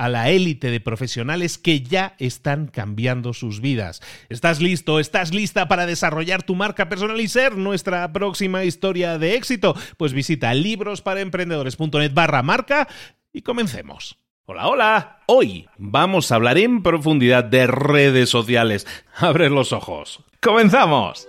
a 0.00 0.08
la 0.08 0.30
élite 0.30 0.70
de 0.70 0.80
profesionales 0.80 1.58
que 1.58 1.82
ya 1.82 2.14
están 2.18 2.68
cambiando 2.68 3.34
sus 3.34 3.60
vidas. 3.60 4.00
¿Estás 4.30 4.62
listo? 4.62 4.98
¿Estás 4.98 5.34
lista 5.34 5.68
para 5.68 5.84
desarrollar 5.84 6.42
tu 6.42 6.54
marca 6.54 6.88
personal 6.88 7.20
y 7.20 7.28
ser 7.28 7.58
nuestra 7.58 8.10
próxima 8.10 8.64
historia 8.64 9.18
de 9.18 9.34
éxito? 9.34 9.76
Pues 9.98 10.14
visita 10.14 10.54
librosparaemprendedores.net 10.54 12.14
barra 12.14 12.42
marca 12.42 12.88
y 13.30 13.42
comencemos. 13.42 14.16
Hola, 14.46 14.68
hola. 14.68 15.18
Hoy 15.26 15.68
vamos 15.76 16.32
a 16.32 16.36
hablar 16.36 16.56
en 16.56 16.82
profundidad 16.82 17.44
de 17.44 17.66
redes 17.66 18.30
sociales. 18.30 18.86
Abre 19.18 19.50
los 19.50 19.74
ojos. 19.74 20.24
¡Comenzamos! 20.40 21.28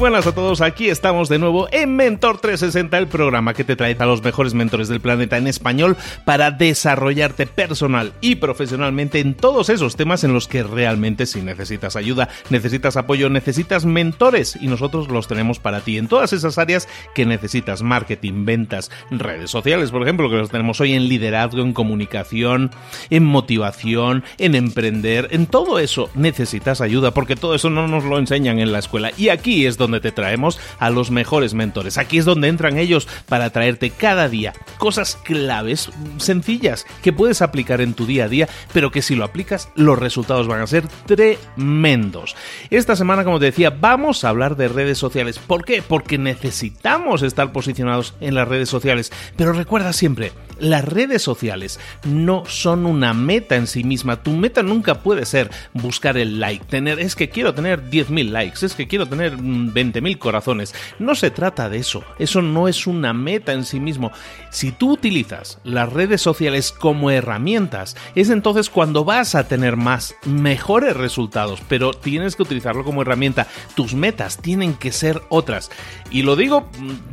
Buenas 0.00 0.26
a 0.26 0.34
todos, 0.34 0.62
aquí 0.62 0.88
estamos 0.88 1.28
de 1.28 1.38
nuevo 1.38 1.68
en 1.72 1.94
Mentor 1.94 2.38
360, 2.38 2.96
el 2.96 3.06
programa 3.06 3.52
que 3.52 3.64
te 3.64 3.76
trae 3.76 3.94
a 3.98 4.06
los 4.06 4.22
mejores 4.22 4.54
mentores 4.54 4.88
del 4.88 4.98
planeta 4.98 5.36
en 5.36 5.46
español 5.46 5.94
para 6.24 6.50
desarrollarte 6.50 7.46
personal 7.46 8.14
y 8.22 8.36
profesionalmente 8.36 9.20
en 9.20 9.34
todos 9.34 9.68
esos 9.68 9.96
temas 9.96 10.24
en 10.24 10.32
los 10.32 10.48
que 10.48 10.62
realmente 10.62 11.26
si 11.26 11.42
necesitas 11.42 11.96
ayuda, 11.96 12.30
necesitas 12.48 12.96
apoyo, 12.96 13.28
necesitas 13.28 13.84
mentores. 13.84 14.56
Y 14.58 14.68
nosotros 14.68 15.08
los 15.08 15.28
tenemos 15.28 15.58
para 15.58 15.82
ti 15.82 15.98
en 15.98 16.08
todas 16.08 16.32
esas 16.32 16.56
áreas 16.56 16.88
que 17.14 17.26
necesitas, 17.26 17.82
marketing, 17.82 18.46
ventas, 18.46 18.90
redes 19.10 19.50
sociales, 19.50 19.90
por 19.90 20.02
ejemplo, 20.02 20.30
que 20.30 20.36
los 20.36 20.50
tenemos 20.50 20.80
hoy 20.80 20.94
en 20.94 21.08
liderazgo, 21.08 21.60
en 21.60 21.74
comunicación, 21.74 22.70
en 23.10 23.24
motivación, 23.26 24.24
en 24.38 24.54
emprender, 24.54 25.28
en 25.32 25.44
todo 25.44 25.78
eso 25.78 26.08
necesitas 26.14 26.80
ayuda 26.80 27.10
porque 27.10 27.36
todo 27.36 27.54
eso 27.54 27.68
no 27.68 27.86
nos 27.86 28.04
lo 28.04 28.18
enseñan 28.18 28.60
en 28.60 28.72
la 28.72 28.78
escuela. 28.78 29.10
Y 29.18 29.28
aquí 29.28 29.66
es 29.66 29.76
donde 29.76 29.89
donde 29.90 30.00
te 30.00 30.12
traemos 30.12 30.60
a 30.78 30.90
los 30.90 31.10
mejores 31.10 31.54
mentores. 31.54 31.98
Aquí 31.98 32.18
es 32.18 32.24
donde 32.24 32.48
entran 32.48 32.78
ellos 32.78 33.08
para 33.28 33.50
traerte 33.50 33.90
cada 33.90 34.28
día 34.28 34.52
cosas 34.78 35.16
claves, 35.16 35.90
sencillas, 36.18 36.86
que 37.02 37.12
puedes 37.12 37.42
aplicar 37.42 37.80
en 37.80 37.94
tu 37.94 38.06
día 38.06 38.24
a 38.24 38.28
día, 38.28 38.48
pero 38.72 38.90
que 38.90 39.02
si 39.02 39.14
lo 39.14 39.24
aplicas, 39.24 39.68
los 39.74 39.98
resultados 39.98 40.46
van 40.46 40.60
a 40.60 40.66
ser 40.66 40.84
tremendos. 41.06 42.36
Esta 42.70 42.96
semana, 42.96 43.24
como 43.24 43.38
te 43.38 43.46
decía, 43.46 43.70
vamos 43.70 44.24
a 44.24 44.28
hablar 44.28 44.56
de 44.56 44.68
redes 44.68 44.98
sociales. 44.98 45.38
¿Por 45.38 45.64
qué? 45.64 45.82
Porque 45.82 46.18
necesitamos 46.18 47.22
estar 47.22 47.52
posicionados 47.52 48.14
en 48.20 48.34
las 48.34 48.48
redes 48.48 48.68
sociales. 48.68 49.12
Pero 49.36 49.52
recuerda 49.52 49.92
siempre, 49.92 50.32
las 50.60 50.84
redes 50.84 51.22
sociales 51.22 51.80
no 52.04 52.44
son 52.46 52.86
una 52.86 53.14
meta 53.14 53.56
en 53.56 53.66
sí 53.66 53.84
misma. 53.84 54.22
Tu 54.22 54.30
meta 54.30 54.62
nunca 54.62 55.02
puede 55.02 55.24
ser 55.26 55.50
buscar 55.72 56.16
el 56.16 56.40
like, 56.40 56.64
tener, 56.66 57.00
es 57.00 57.16
que 57.16 57.30
quiero 57.30 57.54
tener 57.54 57.90
10.000 57.90 58.30
likes, 58.30 58.64
es 58.64 58.74
que 58.74 58.86
quiero 58.86 59.06
tener 59.06 59.36
20.000 59.36 60.18
corazones. 60.18 60.74
No 60.98 61.14
se 61.14 61.30
trata 61.30 61.68
de 61.68 61.78
eso. 61.78 62.04
Eso 62.18 62.42
no 62.42 62.68
es 62.68 62.86
una 62.86 63.12
meta 63.12 63.52
en 63.52 63.64
sí 63.64 63.80
mismo. 63.80 64.12
Si 64.50 64.72
tú 64.72 64.92
utilizas 64.92 65.58
las 65.64 65.92
redes 65.92 66.20
sociales 66.20 66.72
como 66.72 67.10
herramientas, 67.10 67.96
es 68.14 68.30
entonces 68.30 68.70
cuando 68.70 69.04
vas 69.04 69.34
a 69.34 69.48
tener 69.48 69.76
más, 69.76 70.14
mejores 70.24 70.96
resultados, 70.96 71.60
pero 71.68 71.92
tienes 71.92 72.36
que 72.36 72.42
utilizarlo 72.42 72.84
como 72.84 73.02
herramienta. 73.02 73.46
Tus 73.74 73.94
metas 73.94 74.38
tienen 74.38 74.74
que 74.74 74.92
ser 74.92 75.22
otras. 75.28 75.70
Y 76.10 76.22
lo 76.22 76.36
digo 76.36 76.68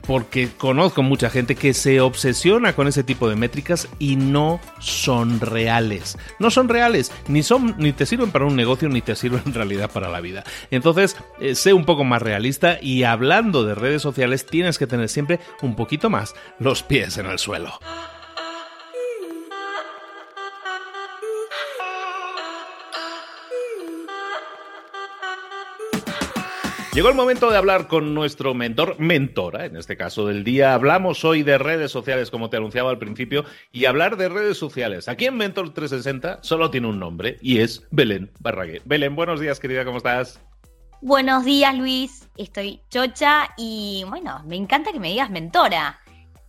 porque 0.05 0.49
conozco 0.57 1.03
mucha 1.03 1.29
gente 1.29 1.55
que 1.55 1.73
se 1.73 2.01
obsesiona 2.01 2.73
con 2.73 2.87
ese 2.87 3.03
tipo 3.03 3.29
de 3.29 3.36
métricas 3.37 3.87
y 3.99 4.15
no 4.15 4.59
son 4.79 5.39
reales. 5.39 6.17
No 6.39 6.51
son 6.51 6.69
reales, 6.69 7.11
ni 7.27 7.43
son 7.43 7.75
ni 7.77 7.93
te 7.93 8.05
sirven 8.05 8.31
para 8.31 8.45
un 8.45 8.55
negocio 8.55 8.89
ni 8.89 9.01
te 9.01 9.15
sirven 9.15 9.43
en 9.45 9.53
realidad 9.53 9.91
para 9.91 10.09
la 10.09 10.21
vida. 10.21 10.43
Entonces, 10.71 11.15
eh, 11.39 11.55
sé 11.55 11.73
un 11.73 11.85
poco 11.85 12.03
más 12.03 12.21
realista 12.21 12.79
y 12.81 13.03
hablando 13.03 13.63
de 13.63 13.75
redes 13.75 14.01
sociales 14.01 14.45
tienes 14.45 14.77
que 14.77 14.87
tener 14.87 15.09
siempre 15.09 15.39
un 15.61 15.75
poquito 15.75 16.09
más 16.09 16.35
los 16.59 16.83
pies 16.83 17.17
en 17.17 17.27
el 17.27 17.39
suelo. 17.39 17.79
Llegó 26.97 27.09
el 27.09 27.15
momento 27.15 27.51
de 27.51 27.57
hablar 27.57 27.87
con 27.87 28.15
nuestro 28.15 28.55
mentor, 28.55 28.99
mentora, 28.99 29.65
en 29.65 29.77
este 29.77 29.95
caso 29.95 30.25
del 30.25 30.43
día. 30.43 30.73
Hablamos 30.73 31.23
hoy 31.25 31.43
de 31.43 31.59
redes 31.59 31.91
sociales, 31.91 32.31
como 32.31 32.49
te 32.49 32.57
anunciaba 32.57 32.89
al 32.89 32.97
principio, 32.97 33.45
y 33.71 33.85
hablar 33.85 34.17
de 34.17 34.29
redes 34.29 34.57
sociales. 34.57 35.07
Aquí 35.07 35.25
en 35.25 35.37
Mentor 35.37 35.75
360 35.75 36.39
solo 36.41 36.71
tiene 36.71 36.87
un 36.87 36.97
nombre 36.97 37.37
y 37.39 37.59
es 37.59 37.85
Belén 37.91 38.31
Barraguer. 38.39 38.81
Belén, 38.85 39.15
buenos 39.15 39.39
días, 39.39 39.59
querida, 39.59 39.85
¿cómo 39.85 39.97
estás? 39.97 40.41
Buenos 40.99 41.45
días, 41.45 41.77
Luis. 41.77 42.29
Estoy 42.35 42.81
chocha 42.89 43.49
y 43.57 44.03
bueno, 44.09 44.41
me 44.47 44.55
encanta 44.55 44.91
que 44.91 44.99
me 44.99 45.09
digas 45.09 45.29
mentora. 45.29 45.99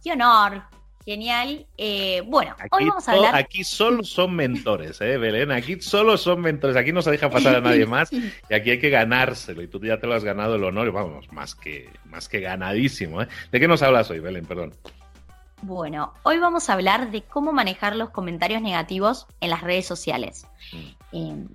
Qué 0.02 0.12
honor. 0.12 0.62
Genial. 1.08 1.64
Eh, 1.78 2.22
bueno, 2.26 2.54
hoy 2.70 2.84
vamos 2.84 3.08
a 3.08 3.12
hablar. 3.12 3.34
Aquí 3.34 3.64
solo 3.64 4.04
son 4.04 4.36
mentores, 4.36 5.00
¿eh, 5.00 5.16
Belén? 5.16 5.50
Aquí 5.50 5.80
solo 5.80 6.18
son 6.18 6.42
mentores. 6.42 6.76
Aquí 6.76 6.92
no 6.92 7.00
se 7.00 7.10
deja 7.10 7.30
pasar 7.30 7.56
a 7.56 7.60
nadie 7.62 7.86
más 7.86 8.12
y 8.12 8.54
aquí 8.54 8.72
hay 8.72 8.78
que 8.78 8.90
ganárselo. 8.90 9.62
Y 9.62 9.68
tú 9.68 9.80
ya 9.80 9.98
te 9.98 10.06
lo 10.06 10.12
has 10.12 10.22
ganado 10.22 10.56
el 10.56 10.64
honor, 10.64 10.86
y 10.86 10.90
vamos, 10.90 11.32
más 11.32 11.54
que, 11.54 11.88
más 12.04 12.28
que 12.28 12.40
ganadísimo. 12.40 13.22
¿eh? 13.22 13.28
¿De 13.50 13.58
qué 13.58 13.66
nos 13.66 13.80
hablas 13.80 14.10
hoy, 14.10 14.20
Belén? 14.20 14.44
Perdón. 14.44 14.74
Bueno, 15.62 16.12
hoy 16.24 16.38
vamos 16.40 16.68
a 16.68 16.74
hablar 16.74 17.10
de 17.10 17.22
cómo 17.22 17.54
manejar 17.54 17.96
los 17.96 18.10
comentarios 18.10 18.60
negativos 18.60 19.26
en 19.40 19.48
las 19.48 19.62
redes 19.62 19.86
sociales. 19.86 20.46
Mm. 20.74 20.86
Eh, 21.12 21.46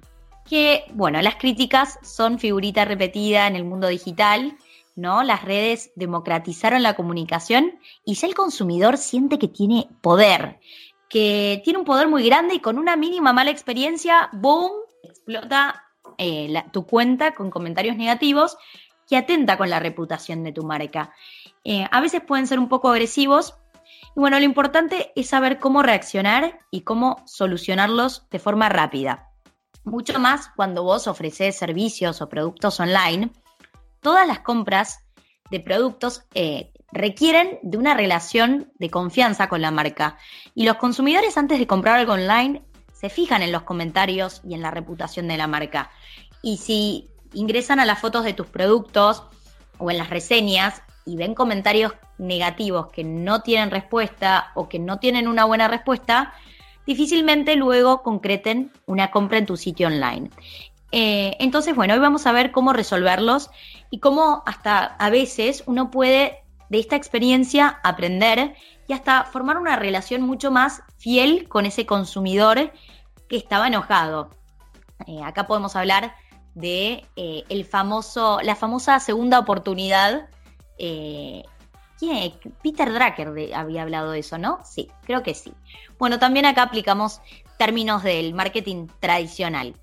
que, 0.49 0.85
bueno, 0.93 1.21
las 1.21 1.35
críticas 1.35 1.99
son 2.01 2.39
figurita 2.39 2.85
repetida 2.85 3.45
en 3.45 3.55
el 3.55 3.65
mundo 3.65 3.87
digital, 3.87 4.57
¿no? 4.95 5.23
Las 5.23 5.43
redes 5.43 5.91
democratizaron 5.95 6.83
la 6.83 6.95
comunicación 6.95 7.79
y 8.05 8.15
si 8.15 8.25
el 8.25 8.35
consumidor 8.35 8.97
siente 8.97 9.39
que 9.39 9.47
tiene 9.47 9.89
poder, 10.01 10.59
que 11.09 11.61
tiene 11.63 11.79
un 11.79 11.85
poder 11.85 12.07
muy 12.07 12.25
grande 12.25 12.55
y 12.55 12.59
con 12.59 12.77
una 12.77 12.95
mínima 12.95 13.33
mala 13.33 13.51
experiencia, 13.51 14.29
¡boom!, 14.33 14.71
explota 15.03 15.83
eh, 16.17 16.63
tu 16.71 16.85
cuenta 16.85 17.33
con 17.33 17.49
comentarios 17.49 17.97
negativos 17.97 18.57
que 19.07 19.17
atenta 19.17 19.57
con 19.57 19.69
la 19.69 19.79
reputación 19.79 20.43
de 20.43 20.51
tu 20.51 20.63
marca. 20.63 21.13
Eh, 21.63 21.87
a 21.91 22.01
veces 22.01 22.21
pueden 22.21 22.47
ser 22.47 22.59
un 22.59 22.69
poco 22.69 22.89
agresivos. 22.89 23.55
Y 24.15 24.19
bueno, 24.19 24.37
lo 24.39 24.45
importante 24.45 25.11
es 25.15 25.27
saber 25.29 25.59
cómo 25.59 25.81
reaccionar 25.81 26.59
y 26.71 26.81
cómo 26.81 27.21
solucionarlos 27.25 28.27
de 28.29 28.39
forma 28.39 28.69
rápida. 28.69 29.29
Mucho 29.83 30.19
más 30.19 30.49
cuando 30.55 30.83
vos 30.83 31.07
ofreces 31.07 31.57
servicios 31.57 32.21
o 32.21 32.29
productos 32.29 32.79
online, 32.79 33.31
todas 34.03 34.27
las 34.27 34.39
compras 34.39 34.99
de 35.49 35.59
productos 35.59 36.23
eh, 36.35 36.71
requieren 36.91 37.59
de 37.63 37.77
una 37.77 37.95
relación 37.95 38.71
de 38.77 38.89
confianza 38.89 39.49
con 39.49 39.61
la 39.61 39.71
marca. 39.71 40.17
Y 40.53 40.65
los 40.65 40.77
consumidores 40.77 41.37
antes 41.37 41.57
de 41.57 41.67
comprar 41.67 41.97
algo 41.97 42.13
online 42.13 42.61
se 42.93 43.09
fijan 43.09 43.41
en 43.41 43.51
los 43.51 43.63
comentarios 43.63 44.41
y 44.47 44.53
en 44.53 44.61
la 44.61 44.71
reputación 44.71 45.27
de 45.27 45.37
la 45.37 45.47
marca. 45.47 45.89
Y 46.41 46.57
si 46.57 47.09
ingresan 47.33 47.79
a 47.79 47.85
las 47.85 47.99
fotos 47.99 48.23
de 48.23 48.33
tus 48.33 48.47
productos 48.47 49.23
o 49.79 49.89
en 49.89 49.97
las 49.97 50.09
reseñas 50.09 50.83
y 51.05 51.15
ven 51.15 51.33
comentarios 51.33 51.93
negativos 52.17 52.87
que 52.91 53.03
no 53.03 53.41
tienen 53.41 53.71
respuesta 53.71 54.51
o 54.55 54.69
que 54.69 54.79
no 54.79 54.99
tienen 54.99 55.27
una 55.27 55.45
buena 55.45 55.67
respuesta, 55.67 56.33
difícilmente 56.85 57.55
luego 57.55 58.03
concreten 58.03 58.71
una 58.85 59.11
compra 59.11 59.39
en 59.39 59.45
tu 59.45 59.57
sitio 59.57 59.87
online. 59.87 60.29
Eh, 60.95 61.35
entonces, 61.39 61.75
bueno, 61.75 61.95
hoy 61.95 61.99
vamos 61.99 62.27
a 62.27 62.31
ver 62.31 62.51
cómo 62.51 62.71
resolverlos 62.71 63.49
y 63.89 63.99
cómo 63.99 64.43
hasta 64.45 64.85
a 64.85 65.09
veces 65.09 65.63
uno 65.65 65.89
puede 65.89 66.43
de 66.69 66.79
esta 66.79 66.95
experiencia 66.95 67.79
aprender 67.83 68.53
y 68.87 68.93
hasta 68.93 69.23
formar 69.23 69.57
una 69.57 69.75
relación 69.75 70.21
mucho 70.21 70.51
más 70.51 70.83
fiel 70.99 71.49
con 71.49 71.65
ese 71.65 71.87
consumidor 71.87 72.71
que 73.27 73.37
estaba 73.37 73.67
enojado. 73.67 74.29
Eh, 75.07 75.23
acá 75.23 75.47
podemos 75.47 75.75
hablar 75.75 76.13
de 76.53 77.03
eh, 77.15 77.43
el 77.49 77.65
famoso, 77.65 78.39
la 78.43 78.55
famosa 78.55 78.99
segunda 78.99 79.39
oportunidad. 79.39 80.29
Eh, 80.77 81.41
Peter 82.61 82.93
Drucker 82.93 83.55
había 83.55 83.81
hablado 83.81 84.11
de 84.11 84.19
eso, 84.19 84.37
¿no? 84.37 84.59
Sí, 84.63 84.91
creo 85.05 85.23
que 85.23 85.33
sí. 85.33 85.53
Bueno, 85.97 86.19
también 86.19 86.45
acá 86.45 86.61
aplicamos 86.61 87.19
términos 87.57 88.03
del 88.03 88.35
marketing 88.35 88.87
tradicional. 88.99 89.73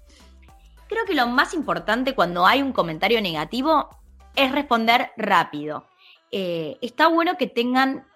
Creo 0.91 1.05
que 1.05 1.15
lo 1.15 1.29
más 1.29 1.55
importante 1.55 2.17
cuando 2.17 2.47
hay 2.47 2.63
un 2.63 2.73
comentario 2.73 3.23
negativo 3.23 3.89
es 4.35 4.51
responder 4.51 5.13
rápido. 5.17 5.87
Eh, 6.33 6.79
está 6.83 7.07
bueno 7.07 7.37
que 7.39 7.47
tengan 7.47 8.09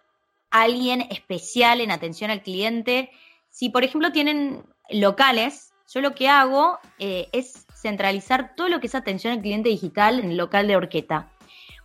alguien 0.50 1.03
especial 1.03 1.81
en 1.81 1.93
atención 1.93 2.32
al 2.32 2.43
cliente. 2.43 3.12
Si, 3.49 3.71
por 3.71 3.85
ejemplo, 3.85 4.11
tienen 4.11 4.65
locales, 4.91 5.73
yo 5.88 6.00
lo 6.00 6.17
que 6.17 6.29
hago 6.29 6.81
es 6.99 7.65
centralizar 7.81 8.56
todo 8.56 8.69
lo 8.69 8.81
que 8.81 8.88
es 8.88 8.94
atención 8.97 9.35
al 9.35 9.41
cliente 9.41 9.69
digital 9.69 10.19
en 10.19 10.31
el 10.31 10.37
local 10.37 10.67
de 10.67 10.75
Orqueta. 10.75 11.31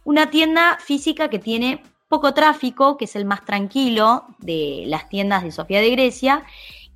Una 0.04 0.32
tienda 0.32 0.80
física 0.84 1.30
que 1.30 1.38
tiene 1.38 1.84
poco 2.08 2.34
tráfico, 2.34 2.98
que 2.98 3.06
es 3.06 3.16
el 3.16 3.26
más 3.26 3.46
tranquilo 3.46 4.26
de 4.40 4.86
las 4.88 5.08
tiendas 5.08 5.44
de 5.44 5.52
Sofía 5.52 5.82
de 5.82 5.92
Grecia. 5.92 6.44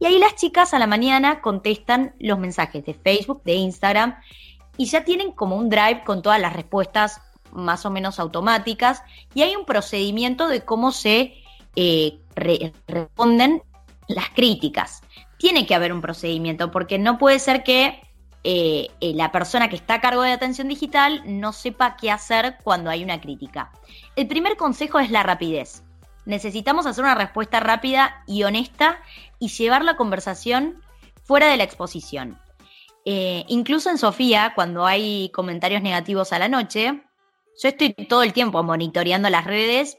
Y 0.03 0.05
ahí 0.05 0.19
las 0.19 0.35
chicas 0.35 0.73
a 0.73 0.79
la 0.79 0.85
mañana 0.85 1.39
contestan 1.39 2.13
los 2.19 2.38
mensajes 2.38 2.83
de 2.83 2.94
Facebook, 2.94 3.41
de 3.45 3.53
Instagram, 3.53 4.19
y 4.75 4.88
ya 4.88 5.05
tienen 5.05 5.31
como 5.31 5.55
un 5.55 5.69
drive 5.69 6.03
con 6.03 6.21
todas 6.21 6.41
las 6.41 6.51
respuestas 6.51 7.21
más 7.53 7.85
o 7.85 7.89
menos 7.89 8.19
automáticas. 8.19 9.01
Y 9.33 9.44
hay 9.44 9.55
un 9.55 9.63
procedimiento 9.63 10.50
de 10.50 10.65
cómo 10.65 10.91
se 10.91 11.35
eh, 11.77 12.19
responden 12.35 13.63
las 14.09 14.29
críticas. 14.31 15.03
Tiene 15.38 15.65
que 15.65 15.73
haber 15.73 15.94
un 15.94 16.01
procedimiento, 16.01 16.69
porque 16.69 17.00
no 17.00 17.17
puede 17.17 17.39
ser 17.39 17.63
que 17.63 18.01
eh, 18.44 18.89
eh, 19.00 19.13
la 19.15 19.31
persona 19.31 19.69
que 19.69 19.77
está 19.77 19.94
a 19.94 20.01
cargo 20.01 20.23
de 20.23 20.33
atención 20.33 20.67
digital 20.67 21.23
no 21.25 21.53
sepa 21.53 21.95
qué 21.95 22.11
hacer 22.11 22.57
cuando 22.61 22.89
hay 22.89 23.05
una 23.05 23.21
crítica. 23.21 23.71
El 24.17 24.27
primer 24.27 24.57
consejo 24.57 25.00
es 25.00 25.11
la 25.11 25.23
rapidez. 25.23 25.82
Necesitamos 26.25 26.86
hacer 26.86 27.04
una 27.04 27.16
respuesta 27.16 27.60
rápida 27.60 28.24
y 28.28 28.44
honesta 28.44 29.00
y 29.40 29.50
llevar 29.50 29.84
la 29.84 29.96
conversación 29.96 30.81
fuera 31.24 31.48
de 31.48 31.58
la 31.58 31.64
exposición. 31.64 32.40
Eh, 33.06 33.44
incluso 33.48 33.90
en 33.90 33.98
Sofía, 33.98 34.54
cuando 34.56 34.86
hay 34.86 35.30
comentarios 35.34 35.81
negativos 35.81 36.31
a 36.31 36.40
la 36.40 36.48
noche, 36.48 37.04
yo 37.62 37.70
estoy 37.70 37.94
todo 37.94 38.24
el 38.24 38.34
tiempo 38.34 38.64
monitoreando 38.64 39.30
las 39.30 39.46
redes, 39.46 39.98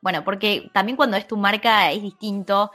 bueno, 0.00 0.22
porque 0.24 0.70
también 0.72 0.96
cuando 0.96 1.16
es 1.16 1.26
tu 1.26 1.36
marca 1.36 1.90
es 1.90 2.00
distinto 2.00 2.70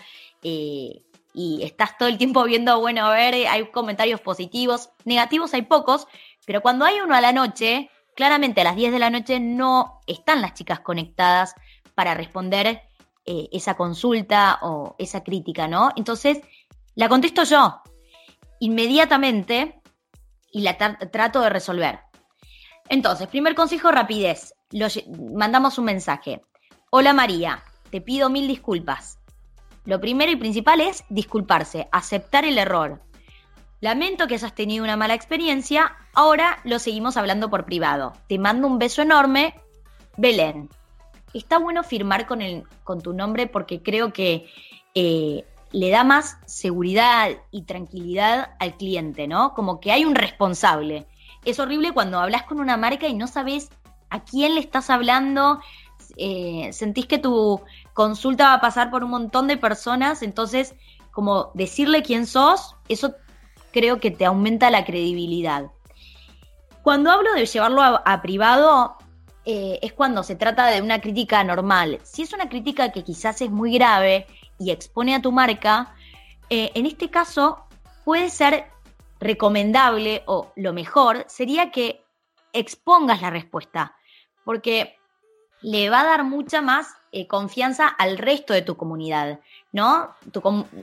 y 1.33 1.61
estás 1.63 1.97
todo 1.97 2.09
el 2.09 2.17
tiempo 2.17 2.43
viendo, 2.43 2.79
bueno, 2.79 3.05
a 3.05 3.13
ver, 3.13 3.33
hay 3.47 3.65
comentarios 3.71 4.21
positivos, 4.21 4.89
negativos 5.05 5.53
hay 5.53 5.63
pocos, 5.63 6.07
pero 6.45 6.61
cuando 6.61 6.85
hay 6.85 6.99
uno 6.99 7.15
a 7.15 7.21
la 7.21 7.31
noche, 7.31 7.89
claramente 8.15 8.61
a 8.61 8.65
las 8.65 8.75
10 8.75 8.91
de 8.91 8.99
la 8.99 9.09
noche 9.09 9.39
no 9.39 10.01
están 10.07 10.41
las 10.41 10.53
chicas 10.53 10.81
conectadas 10.81 11.55
para 11.95 12.13
responder 12.13 12.81
eh, 13.25 13.49
esa 13.51 13.75
consulta 13.75 14.59
o 14.61 14.95
esa 14.97 15.23
crítica, 15.23 15.67
¿no? 15.67 15.91
Entonces, 15.95 16.39
la 16.95 17.09
contesto 17.09 17.43
yo 17.43 17.81
inmediatamente 18.59 19.81
y 20.51 20.61
la 20.61 20.77
trato 20.77 21.41
de 21.41 21.49
resolver. 21.49 21.99
Entonces, 22.89 23.27
primer 23.27 23.55
consejo, 23.55 23.91
rapidez. 23.91 24.53
mandamos 25.31 25.77
un 25.77 25.85
mensaje. 25.85 26.41
Hola 26.89 27.13
María, 27.13 27.63
te 27.89 28.01
pido 28.01 28.29
mil 28.29 28.47
disculpas. 28.47 29.19
Lo 29.85 29.99
primero 29.99 30.31
y 30.31 30.35
principal 30.35 30.79
es 30.79 31.03
disculparse, 31.09 31.89
aceptar 31.91 32.45
el 32.45 32.57
error. 32.57 33.01
Lamento 33.81 34.27
que 34.27 34.35
hayas 34.35 34.55
tenido 34.55 34.83
una 34.83 34.95
mala 34.95 35.13
experiencia, 35.13 35.97
ahora 36.13 36.59
lo 36.63 36.79
seguimos 36.79 37.17
hablando 37.17 37.49
por 37.49 37.65
privado. 37.65 38.13
Te 38.29 38.39
mando 38.39 38.67
un 38.67 38.79
beso 38.79 39.01
enorme, 39.01 39.59
Belén. 40.15 40.69
Está 41.33 41.57
bueno 41.57 41.83
firmar 41.83 42.27
con, 42.27 42.41
el, 42.41 42.63
con 42.83 43.01
tu 43.01 43.13
nombre 43.13 43.47
porque 43.47 43.81
creo 43.81 44.13
que 44.13 44.47
eh, 44.95 45.45
le 45.71 45.89
da 45.89 46.03
más 46.03 46.37
seguridad 46.45 47.29
y 47.51 47.63
tranquilidad 47.63 48.51
al 48.59 48.77
cliente, 48.77 49.27
¿no? 49.27 49.53
Como 49.53 49.79
que 49.79 49.91
hay 49.91 50.05
un 50.05 50.15
responsable. 50.15 51.07
Es 51.45 51.59
horrible 51.59 51.91
cuando 51.91 52.19
hablas 52.19 52.43
con 52.43 52.59
una 52.59 52.77
marca 52.77 53.07
y 53.07 53.15
no 53.15 53.27
sabes 53.27 53.69
a 54.09 54.23
quién 54.23 54.53
le 54.53 54.61
estás 54.61 54.89
hablando, 54.91 55.59
eh, 56.17 56.69
sentís 56.71 57.07
que 57.07 57.17
tu 57.17 57.61
consulta 57.93 58.45
va 58.45 58.53
a 58.53 58.61
pasar 58.61 58.91
por 58.91 59.03
un 59.03 59.09
montón 59.09 59.47
de 59.47 59.57
personas, 59.57 60.21
entonces 60.21 60.75
como 61.11 61.51
decirle 61.53 62.03
quién 62.03 62.27
sos, 62.27 62.75
eso 62.89 63.15
creo 63.71 63.99
que 63.99 64.11
te 64.11 64.25
aumenta 64.25 64.69
la 64.69 64.85
credibilidad. 64.85 65.71
Cuando 66.81 67.11
hablo 67.11 67.33
de 67.33 67.45
llevarlo 67.45 67.81
a, 67.81 68.21
privado, 68.21 68.97
eh, 69.45 69.79
es 69.81 69.93
cuando 69.93 70.23
se 70.23 70.35
trata 70.35 70.67
de 70.67 70.81
una 70.81 71.01
crítica 71.01 71.43
normal. 71.43 71.99
Si 72.03 72.21
es 72.21 72.33
una 72.33 72.47
crítica 72.47 72.91
que 72.91 73.03
quizás 73.03 73.41
es 73.41 73.51
muy 73.51 73.73
grave 73.73 74.25
y 74.57 74.71
expone 74.71 75.15
a 75.15 75.21
tu 75.21 75.31
marca, 75.31 75.95
eh, 76.49 76.71
en 76.75 76.85
este 76.85 77.09
caso 77.09 77.65
puede 78.05 78.29
ser 78.29 78.65
recomendable 79.19 80.23
o 80.25 80.51
lo 80.55 80.73
mejor 80.73 81.25
sería 81.27 81.71
que 81.71 82.03
expongas 82.53 83.21
la 83.21 83.29
respuesta. 83.29 83.95
Porque 84.45 84.97
le 85.61 85.89
va 85.89 86.01
a 86.01 86.05
dar 86.05 86.23
mucha 86.23 86.61
más 86.61 86.87
eh, 87.11 87.27
confianza 87.27 87.87
al 87.87 88.17
resto 88.17 88.53
de 88.53 88.61
tu 88.61 88.75
comunidad, 88.75 89.39
¿no? 89.71 90.09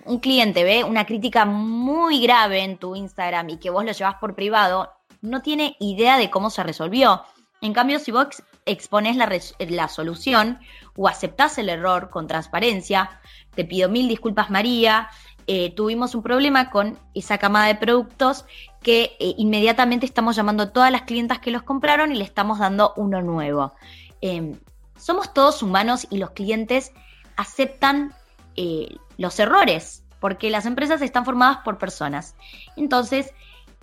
un 0.07 0.21
cliente 0.21 0.65
ve 0.65 0.85
una 0.85 1.05
crítica 1.05 1.45
muy 1.45 2.23
grave 2.23 2.61
en 2.61 2.79
tu 2.79 2.97
Instagram 2.97 3.51
y 3.51 3.57
que 3.59 3.69
vos 3.69 3.85
lo 3.85 3.93
llevas 3.93 4.15
por 4.17 4.35
privado, 4.35 4.91
no 5.21 5.43
tiene 5.43 5.77
idea 5.81 6.17
de 6.17 6.31
cómo 6.31 6.49
se 6.49 6.63
resolvió. 6.63 7.23
En 7.61 7.75
cambio, 7.75 7.99
si 7.99 8.11
vos 8.11 8.43
expones 8.67 9.17
la, 9.17 9.29
la 9.59 9.89
solución 9.89 10.59
o 10.97 11.09
aceptás 11.09 11.59
el 11.59 11.69
error 11.69 12.11
con 12.11 12.27
transparencia, 12.27 13.21
te 13.55 13.65
pido 13.65 13.89
mil 13.89 14.09
disculpas 14.09 14.51
María, 14.51 15.09
eh, 15.47 15.75
tuvimos 15.75 16.15
un 16.15 16.23
problema 16.23 16.71
con 16.71 16.99
esa 17.15 17.39
camada 17.39 17.67
de 17.67 17.75
productos 17.75 18.45
que 18.83 19.17
eh, 19.19 19.35
inmediatamente 19.37 20.07
estamos 20.07 20.37
llamando 20.37 20.65
a 20.65 20.73
todas 20.73 20.93
las 20.93 21.03
clientas 21.03 21.41
que 21.41 21.51
los 21.51 21.63
compraron 21.63 22.13
y 22.13 22.17
le 22.17 22.25
estamos 22.25 22.59
dando 22.59 22.93
uno 22.97 23.21
nuevo. 23.21 23.75
Em, 24.21 24.59
somos 24.97 25.35
todos 25.35 25.63
humanos 25.63 26.07
y 26.11 26.19
los 26.19 26.31
clientes 26.31 26.93
aceptan 27.37 28.15
eh, 28.57 28.95
los 29.17 29.41
errores, 29.41 30.05
porque 30.21 30.51
las 30.51 30.67
empresas 30.67 31.03
están 31.03 31.25
formadas 31.25 31.59
por 31.65 31.79
personas. 31.79 32.37
Entonces, 32.77 33.33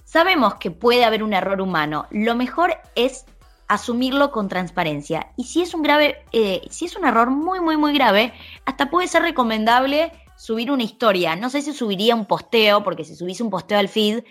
sabemos 0.03 0.55
que 0.55 0.71
puede 0.71 1.03
haber 1.03 1.23
un 1.23 1.33
error 1.33 1.59
humano. 1.59 2.05
Lo 2.11 2.35
mejor 2.35 2.77
es 2.95 3.25
asumirlo 3.67 4.31
con 4.31 4.47
transparencia. 4.47 5.31
Y 5.35 5.43
si 5.45 5.61
es 5.61 5.73
un 5.73 5.81
grave, 5.81 6.23
eh, 6.31 6.61
si 6.69 6.85
es 6.85 6.95
un 6.95 7.05
error 7.05 7.29
muy, 7.29 7.59
muy, 7.59 7.77
muy 7.77 7.93
grave, 7.93 8.33
hasta 8.65 8.89
puede 8.89 9.07
ser 9.07 9.23
recomendable 9.23 10.11
subir 10.37 10.71
una 10.71 10.83
historia. 10.83 11.35
No 11.35 11.49
sé 11.49 11.61
si 11.61 11.73
subiría 11.73 12.15
un 12.15 12.25
posteo, 12.25 12.83
porque 12.83 13.03
si 13.03 13.15
subís 13.15 13.41
un 13.41 13.49
posteo 13.49 13.79
al 13.79 13.89
feed, 13.89 14.23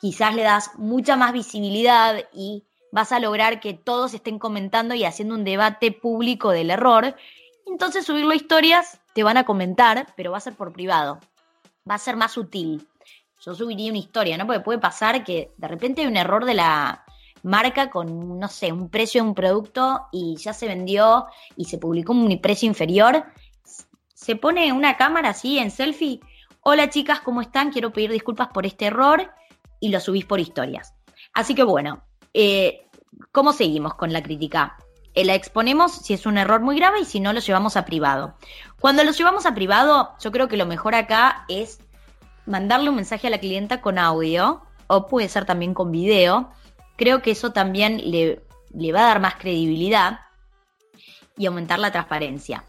quizás 0.00 0.34
le 0.34 0.42
das 0.42 0.72
mucha 0.76 1.16
más 1.16 1.32
visibilidad 1.32 2.24
y 2.34 2.64
vas 2.92 3.12
a 3.12 3.20
lograr 3.20 3.60
que 3.60 3.74
todos 3.74 4.14
estén 4.14 4.38
comentando 4.38 4.94
y 4.94 5.04
haciendo 5.04 5.34
un 5.34 5.44
debate 5.44 5.92
público 5.92 6.50
del 6.50 6.70
error. 6.70 7.16
Entonces 7.66 8.04
subirlo 8.04 8.32
a 8.32 8.36
historias 8.36 9.00
te 9.14 9.22
van 9.22 9.38
a 9.38 9.44
comentar, 9.44 10.06
pero 10.16 10.32
va 10.32 10.38
a 10.38 10.42
ser 10.42 10.54
por 10.54 10.72
privado. 10.72 11.20
Va 11.88 11.94
a 11.94 11.98
ser 11.98 12.16
más 12.16 12.36
útil. 12.36 12.86
yo 13.40 13.54
subiría 13.54 13.90
una 13.90 13.98
historia, 13.98 14.36
¿no? 14.36 14.46
Porque 14.46 14.60
puede 14.60 14.78
pasar 14.78 15.24
que 15.24 15.52
de 15.56 15.68
repente 15.68 16.02
hay 16.02 16.08
un 16.08 16.16
error 16.16 16.44
de 16.44 16.54
la 16.54 17.05
marca 17.46 17.90
con, 17.90 18.40
no 18.40 18.48
sé, 18.48 18.72
un 18.72 18.90
precio 18.90 19.22
de 19.22 19.28
un 19.28 19.34
producto 19.34 20.08
y 20.10 20.36
ya 20.36 20.52
se 20.52 20.66
vendió 20.66 21.26
y 21.56 21.66
se 21.66 21.78
publicó 21.78 22.12
un 22.12 22.40
precio 22.40 22.66
inferior. 22.66 23.24
Se 24.14 24.34
pone 24.34 24.72
una 24.72 24.96
cámara 24.96 25.30
así 25.30 25.58
en 25.58 25.70
selfie. 25.70 26.20
Hola 26.60 26.90
chicas, 26.90 27.20
¿cómo 27.20 27.40
están? 27.40 27.70
Quiero 27.70 27.92
pedir 27.92 28.10
disculpas 28.10 28.48
por 28.48 28.66
este 28.66 28.86
error 28.86 29.30
y 29.78 29.90
lo 29.90 30.00
subís 30.00 30.24
por 30.24 30.40
historias. 30.40 30.94
Así 31.34 31.54
que 31.54 31.62
bueno, 31.62 32.02
eh, 32.34 32.88
¿cómo 33.30 33.52
seguimos 33.52 33.94
con 33.94 34.12
la 34.12 34.24
crítica? 34.24 34.76
Eh, 35.14 35.24
la 35.24 35.34
exponemos 35.34 35.92
si 35.92 36.14
es 36.14 36.26
un 36.26 36.38
error 36.38 36.60
muy 36.60 36.74
grave 36.74 37.00
y 37.00 37.04
si 37.04 37.20
no 37.20 37.32
lo 37.32 37.38
llevamos 37.38 37.76
a 37.76 37.84
privado. 37.84 38.34
Cuando 38.80 39.04
lo 39.04 39.12
llevamos 39.12 39.46
a 39.46 39.54
privado, 39.54 40.14
yo 40.18 40.32
creo 40.32 40.48
que 40.48 40.56
lo 40.56 40.66
mejor 40.66 40.96
acá 40.96 41.44
es 41.48 41.78
mandarle 42.44 42.90
un 42.90 42.96
mensaje 42.96 43.28
a 43.28 43.30
la 43.30 43.38
clienta 43.38 43.80
con 43.80 43.98
audio 43.98 44.62
o 44.88 45.06
puede 45.06 45.28
ser 45.28 45.44
también 45.44 45.74
con 45.74 45.92
video. 45.92 46.50
Creo 46.96 47.22
que 47.22 47.32
eso 47.32 47.52
también 47.52 48.10
le, 48.10 48.42
le 48.74 48.92
va 48.92 49.00
a 49.00 49.08
dar 49.08 49.20
más 49.20 49.36
credibilidad 49.36 50.20
y 51.36 51.46
aumentar 51.46 51.78
la 51.78 51.92
transparencia. 51.92 52.64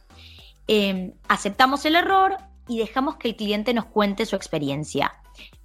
Em, 0.68 1.14
aceptamos 1.28 1.86
el 1.86 1.96
error 1.96 2.38
y 2.68 2.80
dejamos 2.80 3.16
que 3.16 3.30
el 3.30 3.36
cliente 3.36 3.74
nos 3.74 3.86
cuente 3.86 4.26
su 4.26 4.36
experiencia. 4.36 5.14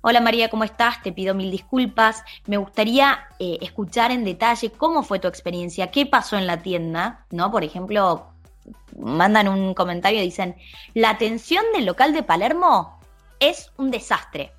Hola 0.00 0.20
María, 0.20 0.48
¿cómo 0.48 0.64
estás? 0.64 1.02
Te 1.02 1.12
pido 1.12 1.34
mil 1.34 1.50
disculpas. 1.50 2.22
Me 2.46 2.56
gustaría 2.56 3.26
eh, 3.38 3.58
escuchar 3.60 4.10
en 4.10 4.24
detalle 4.24 4.70
cómo 4.70 5.02
fue 5.02 5.18
tu 5.18 5.28
experiencia, 5.28 5.90
qué 5.90 6.06
pasó 6.06 6.36
en 6.36 6.46
la 6.46 6.62
tienda, 6.62 7.26
¿no? 7.30 7.50
Por 7.50 7.64
ejemplo, 7.64 8.32
mandan 8.98 9.48
un 9.48 9.74
comentario 9.74 10.20
y 10.20 10.24
dicen, 10.24 10.56
la 10.94 11.10
atención 11.10 11.64
del 11.74 11.86
local 11.86 12.12
de 12.12 12.22
Palermo 12.22 13.00
es 13.40 13.72
un 13.76 13.90
desastre. 13.90 14.52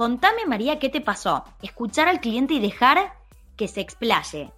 Contame, 0.00 0.46
María, 0.46 0.78
qué 0.78 0.88
te 0.88 1.02
pasó. 1.02 1.44
Escuchar 1.60 2.08
al 2.08 2.20
cliente 2.20 2.54
y 2.54 2.58
dejar 2.58 3.12
que 3.58 3.68
se 3.68 3.82
explaye 3.82 4.50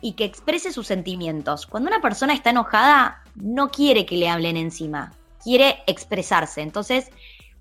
y 0.00 0.12
que 0.12 0.22
exprese 0.24 0.70
sus 0.70 0.86
sentimientos. 0.86 1.66
Cuando 1.66 1.88
una 1.88 2.00
persona 2.00 2.32
está 2.32 2.50
enojada, 2.50 3.24
no 3.34 3.72
quiere 3.72 4.06
que 4.06 4.16
le 4.16 4.28
hablen 4.28 4.56
encima, 4.56 5.12
quiere 5.42 5.82
expresarse. 5.88 6.62
Entonces, 6.62 7.10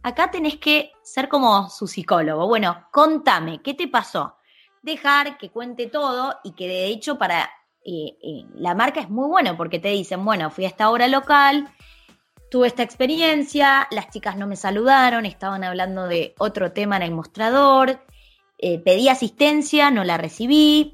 acá 0.04 0.30
tenés 0.30 0.58
que 0.58 0.92
ser 1.02 1.28
como 1.28 1.72
su 1.72 1.88
psicólogo. 1.88 2.46
Bueno, 2.46 2.86
contame, 2.92 3.64
¿qué 3.64 3.74
te 3.74 3.88
pasó? 3.88 4.36
Dejar 4.84 5.40
que 5.40 5.50
cuente 5.50 5.88
todo 5.88 6.36
y 6.44 6.52
que 6.52 6.68
de 6.68 6.86
hecho 6.86 7.18
para 7.18 7.46
eh, 7.84 8.16
eh, 8.22 8.46
la 8.54 8.76
marca 8.76 9.00
es 9.00 9.10
muy 9.10 9.28
bueno 9.28 9.58
porque 9.58 9.80
te 9.80 9.90
dicen, 9.90 10.24
bueno, 10.24 10.52
fui 10.52 10.66
a 10.66 10.68
esta 10.68 10.88
hora 10.92 11.08
local, 11.08 11.68
tuve 12.54 12.68
esta 12.68 12.84
experiencia, 12.84 13.88
las 13.90 14.12
chicas 14.12 14.38
no 14.38 14.46
me 14.46 14.56
saludaron, 14.56 15.26
estaban 15.26 15.64
hablando 15.64 16.08
de 16.08 16.36
otro 16.38 16.72
tema 16.72 16.98
en 16.98 17.02
el 17.02 17.10
mostrador, 17.10 18.06
eh, 18.60 18.78
pedí 18.78 19.10
asistencia, 19.10 19.90
no 19.90 20.04
la 20.04 20.20
recibí. 20.20 20.94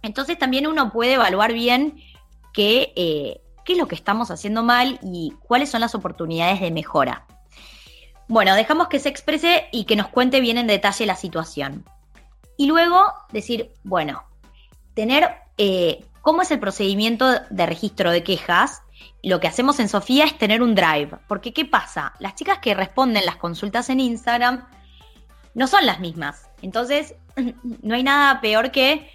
Entonces 0.00 0.38
también 0.38 0.66
uno 0.66 0.90
puede 0.90 1.12
evaluar 1.12 1.52
bien 1.52 2.00
qué, 2.54 2.94
eh, 2.96 3.42
qué 3.66 3.74
es 3.74 3.78
lo 3.78 3.86
que 3.86 3.96
estamos 3.96 4.30
haciendo 4.30 4.62
mal 4.62 4.98
y 5.02 5.34
cuáles 5.46 5.68
son 5.68 5.82
las 5.82 5.94
oportunidades 5.94 6.58
de 6.62 6.70
mejora. 6.70 7.26
Bueno, 8.26 8.54
dejamos 8.54 8.88
que 8.88 8.98
se 8.98 9.10
exprese 9.10 9.66
y 9.70 9.84
que 9.84 9.94
nos 9.94 10.08
cuente 10.08 10.40
bien 10.40 10.56
en 10.56 10.68
detalle 10.68 11.04
la 11.04 11.16
situación. 11.16 11.84
Y 12.56 12.66
luego 12.66 13.04
decir, 13.30 13.74
bueno, 13.84 14.24
tener 14.94 15.28
eh, 15.58 16.02
cómo 16.22 16.40
es 16.40 16.50
el 16.50 16.60
procedimiento 16.60 17.26
de 17.50 17.66
registro 17.66 18.10
de 18.10 18.22
quejas 18.22 18.80
lo 19.22 19.40
que 19.40 19.48
hacemos 19.48 19.80
en 19.80 19.88
Sofía 19.88 20.24
es 20.24 20.38
tener 20.38 20.62
un 20.62 20.74
drive. 20.74 21.18
Porque, 21.26 21.52
¿qué 21.52 21.64
pasa? 21.64 22.14
Las 22.18 22.34
chicas 22.34 22.58
que 22.58 22.74
responden 22.74 23.26
las 23.26 23.36
consultas 23.36 23.90
en 23.90 24.00
Instagram 24.00 24.68
no 25.54 25.66
son 25.66 25.86
las 25.86 26.00
mismas. 26.00 26.48
Entonces, 26.62 27.14
no 27.82 27.94
hay 27.94 28.02
nada 28.02 28.40
peor 28.40 28.70
que 28.70 29.10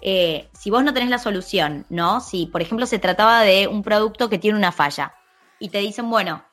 eh, 0.00 0.48
si 0.52 0.70
vos 0.70 0.84
no 0.84 0.94
tenés 0.94 1.10
la 1.10 1.18
solución, 1.18 1.86
¿no? 1.88 2.20
Si, 2.20 2.46
por 2.46 2.62
ejemplo, 2.62 2.86
se 2.86 2.98
trataba 2.98 3.42
de 3.42 3.66
un 3.66 3.82
producto 3.82 4.28
que 4.28 4.38
tiene 4.38 4.58
una 4.58 4.72
falla 4.72 5.14
y 5.58 5.70
te 5.70 5.78
dicen, 5.78 6.08
bueno, 6.08 6.44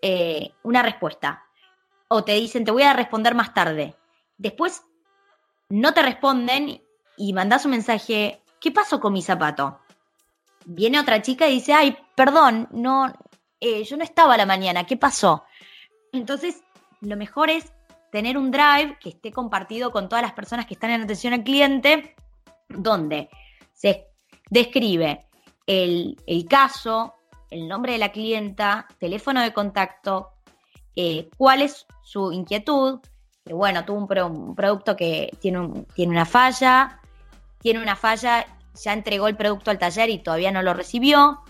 eh, 0.00 0.52
una 0.62 0.82
respuesta. 0.82 1.44
O 2.08 2.24
te 2.24 2.32
dicen, 2.32 2.64
te 2.64 2.70
voy 2.70 2.82
a 2.82 2.92
responder 2.92 3.34
más 3.34 3.54
tarde. 3.54 3.94
Después 4.38 4.82
no 5.68 5.92
te 5.92 6.02
responden 6.02 6.82
y 7.16 7.32
mandás 7.32 7.64
un 7.64 7.72
mensaje, 7.72 8.42
¿qué 8.60 8.70
pasó 8.70 9.00
con 9.00 9.12
mi 9.12 9.22
zapato? 9.22 9.80
viene 10.64 10.98
otra 10.98 11.22
chica 11.22 11.48
y 11.48 11.54
dice, 11.54 11.72
ay, 11.72 11.96
perdón, 12.14 12.68
no, 12.72 13.12
eh, 13.60 13.84
yo 13.84 13.96
no 13.96 14.04
estaba 14.04 14.34
a 14.34 14.38
la 14.38 14.46
mañana, 14.46 14.84
¿qué 14.84 14.96
pasó? 14.96 15.44
Entonces, 16.12 16.62
lo 17.00 17.16
mejor 17.16 17.50
es 17.50 17.72
tener 18.12 18.38
un 18.38 18.50
drive 18.50 18.96
que 19.00 19.10
esté 19.10 19.32
compartido 19.32 19.90
con 19.90 20.08
todas 20.08 20.22
las 20.22 20.32
personas 20.32 20.66
que 20.66 20.74
están 20.74 20.90
en 20.90 21.02
atención 21.02 21.32
al 21.32 21.42
cliente, 21.42 22.14
donde 22.68 23.28
se 23.72 24.06
describe 24.50 25.26
el, 25.66 26.16
caso, 26.48 27.14
el 27.50 27.66
nombre 27.66 27.92
de 27.92 27.98
la 27.98 28.12
clienta, 28.12 28.86
teléfono 28.98 29.42
de 29.42 29.52
contacto, 29.52 30.30
eh, 30.94 31.28
cuál 31.36 31.62
es 31.62 31.86
su 32.02 32.30
inquietud, 32.32 33.00
que 33.44 33.52
bueno, 33.52 33.84
tuvo 33.84 34.06
un, 34.26 34.54
producto 34.54 34.96
que 34.96 35.30
tiene, 35.40 35.84
tiene 35.94 36.12
una 36.12 36.24
falla, 36.24 37.00
tiene 37.60 37.82
una 37.82 37.96
falla 37.96 38.46
ya 38.82 38.92
entregó 38.92 39.28
el 39.28 39.36
producto 39.36 39.70
al 39.70 39.78
taller 39.78 40.10
y 40.10 40.18
todavía 40.18 40.50
no 40.50 40.62
lo 40.62 40.74
recibió, 40.74 41.43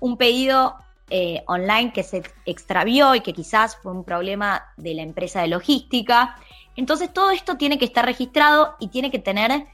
un 0.00 0.16
pedido 0.16 0.76
eh, 1.10 1.42
online 1.46 1.92
que 1.92 2.02
se 2.02 2.22
extravió 2.44 3.14
y 3.14 3.20
que 3.20 3.32
quizás 3.32 3.76
fue 3.76 3.92
un 3.92 4.04
problema 4.04 4.66
de 4.76 4.94
la 4.94 5.02
empresa 5.02 5.40
de 5.40 5.48
logística. 5.48 6.36
Entonces 6.76 7.12
todo 7.12 7.30
esto 7.30 7.56
tiene 7.56 7.78
que 7.78 7.86
estar 7.86 8.04
registrado 8.04 8.76
y 8.78 8.88
tiene 8.88 9.10
que 9.10 9.18
tener 9.18 9.66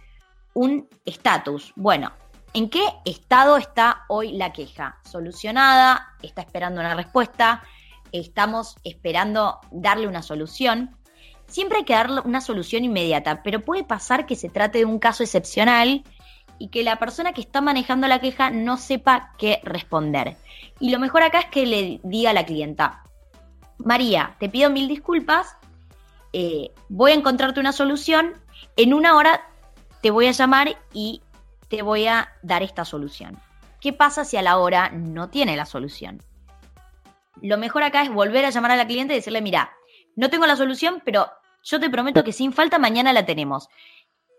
un 0.54 0.88
estatus. 1.04 1.72
Bueno, 1.74 2.12
¿en 2.52 2.70
qué 2.70 2.84
estado 3.04 3.56
está 3.56 4.04
hoy 4.08 4.32
la 4.32 4.52
queja? 4.52 4.98
¿Solucionada? 5.04 6.14
¿Está 6.22 6.42
esperando 6.42 6.80
una 6.80 6.94
respuesta? 6.94 7.62
¿Estamos 8.12 8.76
esperando 8.84 9.58
darle 9.72 10.06
una 10.06 10.22
solución? 10.22 10.96
Siempre 11.48 11.78
hay 11.78 11.84
que 11.84 11.94
darle 11.94 12.20
una 12.20 12.40
solución 12.40 12.84
inmediata, 12.84 13.42
pero 13.42 13.64
puede 13.64 13.82
pasar 13.82 14.24
que 14.24 14.36
se 14.36 14.48
trate 14.48 14.78
de 14.78 14.84
un 14.84 15.00
caso 15.00 15.24
excepcional 15.24 16.04
y 16.58 16.68
que 16.68 16.82
la 16.82 16.98
persona 16.98 17.32
que 17.32 17.40
está 17.40 17.60
manejando 17.60 18.08
la 18.08 18.20
queja 18.20 18.50
no 18.50 18.76
sepa 18.76 19.32
qué 19.38 19.60
responder. 19.62 20.36
Y 20.80 20.90
lo 20.90 20.98
mejor 20.98 21.22
acá 21.22 21.40
es 21.40 21.46
que 21.46 21.66
le 21.66 22.00
diga 22.02 22.30
a 22.30 22.34
la 22.34 22.46
clienta, 22.46 23.02
María, 23.78 24.36
te 24.38 24.48
pido 24.48 24.70
mil 24.70 24.88
disculpas, 24.88 25.56
eh, 26.32 26.72
voy 26.88 27.12
a 27.12 27.14
encontrarte 27.14 27.60
una 27.60 27.72
solución, 27.72 28.34
en 28.76 28.94
una 28.94 29.16
hora 29.16 29.48
te 30.00 30.10
voy 30.10 30.26
a 30.26 30.32
llamar 30.32 30.76
y 30.92 31.22
te 31.68 31.82
voy 31.82 32.06
a 32.06 32.28
dar 32.42 32.62
esta 32.62 32.84
solución. 32.84 33.38
¿Qué 33.80 33.92
pasa 33.92 34.24
si 34.24 34.36
a 34.36 34.42
la 34.42 34.58
hora 34.58 34.90
no 34.90 35.28
tiene 35.28 35.56
la 35.56 35.66
solución? 35.66 36.22
Lo 37.42 37.58
mejor 37.58 37.82
acá 37.82 38.02
es 38.02 38.10
volver 38.10 38.44
a 38.44 38.50
llamar 38.50 38.70
a 38.70 38.76
la 38.76 38.86
cliente 38.86 39.12
y 39.12 39.16
decirle, 39.16 39.42
mira, 39.42 39.72
no 40.16 40.30
tengo 40.30 40.46
la 40.46 40.56
solución, 40.56 41.02
pero 41.04 41.30
yo 41.62 41.80
te 41.80 41.90
prometo 41.90 42.24
que 42.24 42.32
sin 42.32 42.52
falta 42.52 42.78
mañana 42.78 43.12
la 43.12 43.26
tenemos 43.26 43.68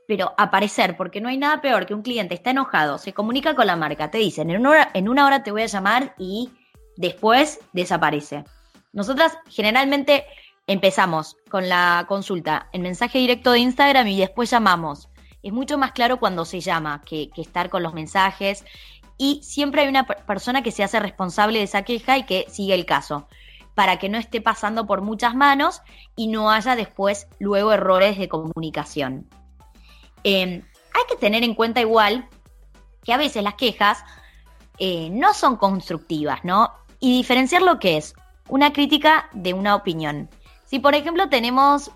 pero 0.07 0.33
aparecer, 0.37 0.97
porque 0.97 1.21
no 1.21 1.29
hay 1.29 1.37
nada 1.37 1.61
peor 1.61 1.85
que 1.85 1.93
un 1.93 2.01
cliente 2.01 2.35
está 2.35 2.51
enojado, 2.51 2.97
se 2.97 3.13
comunica 3.13 3.55
con 3.55 3.67
la 3.67 3.75
marca, 3.75 4.11
te 4.11 4.17
dicen, 4.17 4.49
en 4.49 4.59
una 4.59 4.69
hora, 4.69 4.91
en 4.93 5.09
una 5.09 5.25
hora 5.25 5.43
te 5.43 5.51
voy 5.51 5.63
a 5.63 5.67
llamar 5.67 6.13
y 6.17 6.51
después 6.97 7.59
desaparece. 7.73 8.43
Nosotras 8.93 9.37
generalmente 9.49 10.25
empezamos 10.67 11.37
con 11.49 11.69
la 11.69 12.05
consulta 12.07 12.69
en 12.73 12.81
mensaje 12.81 13.19
directo 13.19 13.51
de 13.51 13.59
Instagram 13.59 14.07
y 14.07 14.19
después 14.19 14.49
llamamos. 14.49 15.09
Es 15.43 15.53
mucho 15.53 15.77
más 15.77 15.91
claro 15.91 16.19
cuando 16.19 16.45
se 16.45 16.59
llama 16.59 17.01
que, 17.05 17.29
que 17.29 17.41
estar 17.41 17.69
con 17.69 17.83
los 17.83 17.93
mensajes 17.93 18.65
y 19.17 19.41
siempre 19.43 19.81
hay 19.81 19.87
una 19.87 20.05
persona 20.05 20.63
que 20.63 20.71
se 20.71 20.83
hace 20.83 20.99
responsable 20.99 21.59
de 21.59 21.65
esa 21.65 21.83
queja 21.83 22.17
y 22.17 22.23
que 22.23 22.45
sigue 22.49 22.73
el 22.73 22.85
caso 22.85 23.27
para 23.75 23.99
que 23.99 24.09
no 24.09 24.17
esté 24.17 24.41
pasando 24.41 24.87
por 24.87 25.01
muchas 25.01 25.35
manos 25.35 25.81
y 26.15 26.27
no 26.27 26.49
haya 26.49 26.75
después 26.75 27.27
luego 27.39 27.73
errores 27.73 28.17
de 28.17 28.29
comunicación. 28.29 29.27
Em, 30.27 30.63
hay 30.95 31.03
que 31.07 31.17
tener 31.17 31.43
en 31.43 31.53
cuenta 31.53 31.81
igual 31.81 32.27
que 33.03 33.13
a 33.13 33.17
veces 33.17 33.43
las 33.43 33.53
quejas 33.53 34.03
eh, 34.79 35.09
no 35.11 35.35
son 35.35 35.55
constructivas, 35.55 36.43
¿no? 36.43 36.73
Y 36.99 37.15
diferenciar 37.15 37.61
lo 37.61 37.77
que 37.77 37.97
es 37.97 38.15
una 38.49 38.73
crítica 38.73 39.29
de 39.33 39.53
una 39.53 39.75
opinión. 39.75 40.27
Si 40.65 40.79
por 40.79 40.95
ejemplo 40.95 41.29
tenemos 41.29 41.91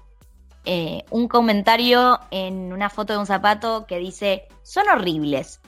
eh, 0.65 1.03
un 1.09 1.27
comentario 1.27 2.19
en 2.29 2.71
una 2.71 2.91
foto 2.91 3.13
de 3.13 3.19
un 3.19 3.25
zapato 3.25 3.88
que 3.88 3.98
dice, 3.98 4.48
son 4.62 4.88
horribles. 4.89 5.59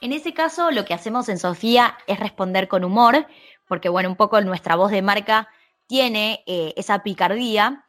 En 0.00 0.12
ese 0.12 0.34
caso 0.34 0.72
lo 0.72 0.84
que 0.84 0.94
hacemos 0.94 1.28
en 1.28 1.38
Sofía 1.38 1.96
es 2.08 2.18
responder 2.18 2.66
con 2.66 2.82
humor, 2.82 3.28
porque 3.68 3.88
bueno, 3.88 4.08
un 4.08 4.16
poco 4.16 4.40
nuestra 4.40 4.74
voz 4.74 4.90
de 4.90 5.02
marca 5.02 5.48
tiene 5.86 6.42
eh, 6.48 6.74
esa 6.76 7.04
picardía 7.04 7.86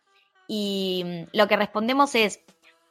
y 0.48 1.04
mm, 1.04 1.36
lo 1.36 1.48
que 1.48 1.58
respondemos 1.58 2.14
es, 2.14 2.42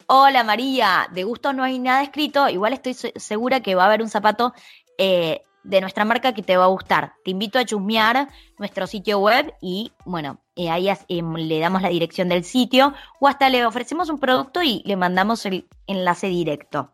Hola 0.06 0.44
María, 0.44 1.08
de 1.12 1.24
gusto 1.24 1.52
no 1.52 1.62
hay 1.62 1.78
nada 1.78 2.02
escrito, 2.02 2.48
igual 2.48 2.72
estoy 2.72 2.94
segura 2.94 3.60
que 3.60 3.74
va 3.74 3.84
a 3.84 3.86
haber 3.86 4.02
un 4.02 4.08
zapato 4.08 4.52
eh, 4.98 5.42
de 5.64 5.80
nuestra 5.80 6.04
marca 6.04 6.32
que 6.32 6.42
te 6.42 6.56
va 6.56 6.64
a 6.64 6.68
gustar. 6.68 7.14
Te 7.24 7.30
invito 7.30 7.58
a 7.58 7.64
chusmear 7.64 8.28
nuestro 8.58 8.86
sitio 8.86 9.18
web 9.18 9.54
y, 9.60 9.92
bueno, 10.04 10.40
eh, 10.56 10.70
ahí 10.70 10.88
em, 11.08 11.34
le 11.34 11.58
damos 11.60 11.82
la 11.82 11.88
dirección 11.88 12.28
del 12.28 12.44
sitio 12.44 12.94
o 13.20 13.28
hasta 13.28 13.48
le 13.48 13.64
ofrecemos 13.64 14.08
un 14.08 14.18
producto 14.18 14.62
y 14.62 14.82
le 14.84 14.96
mandamos 14.96 15.46
el 15.46 15.68
enlace 15.86 16.26
directo. 16.26 16.92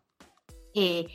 Eh, 0.74 1.06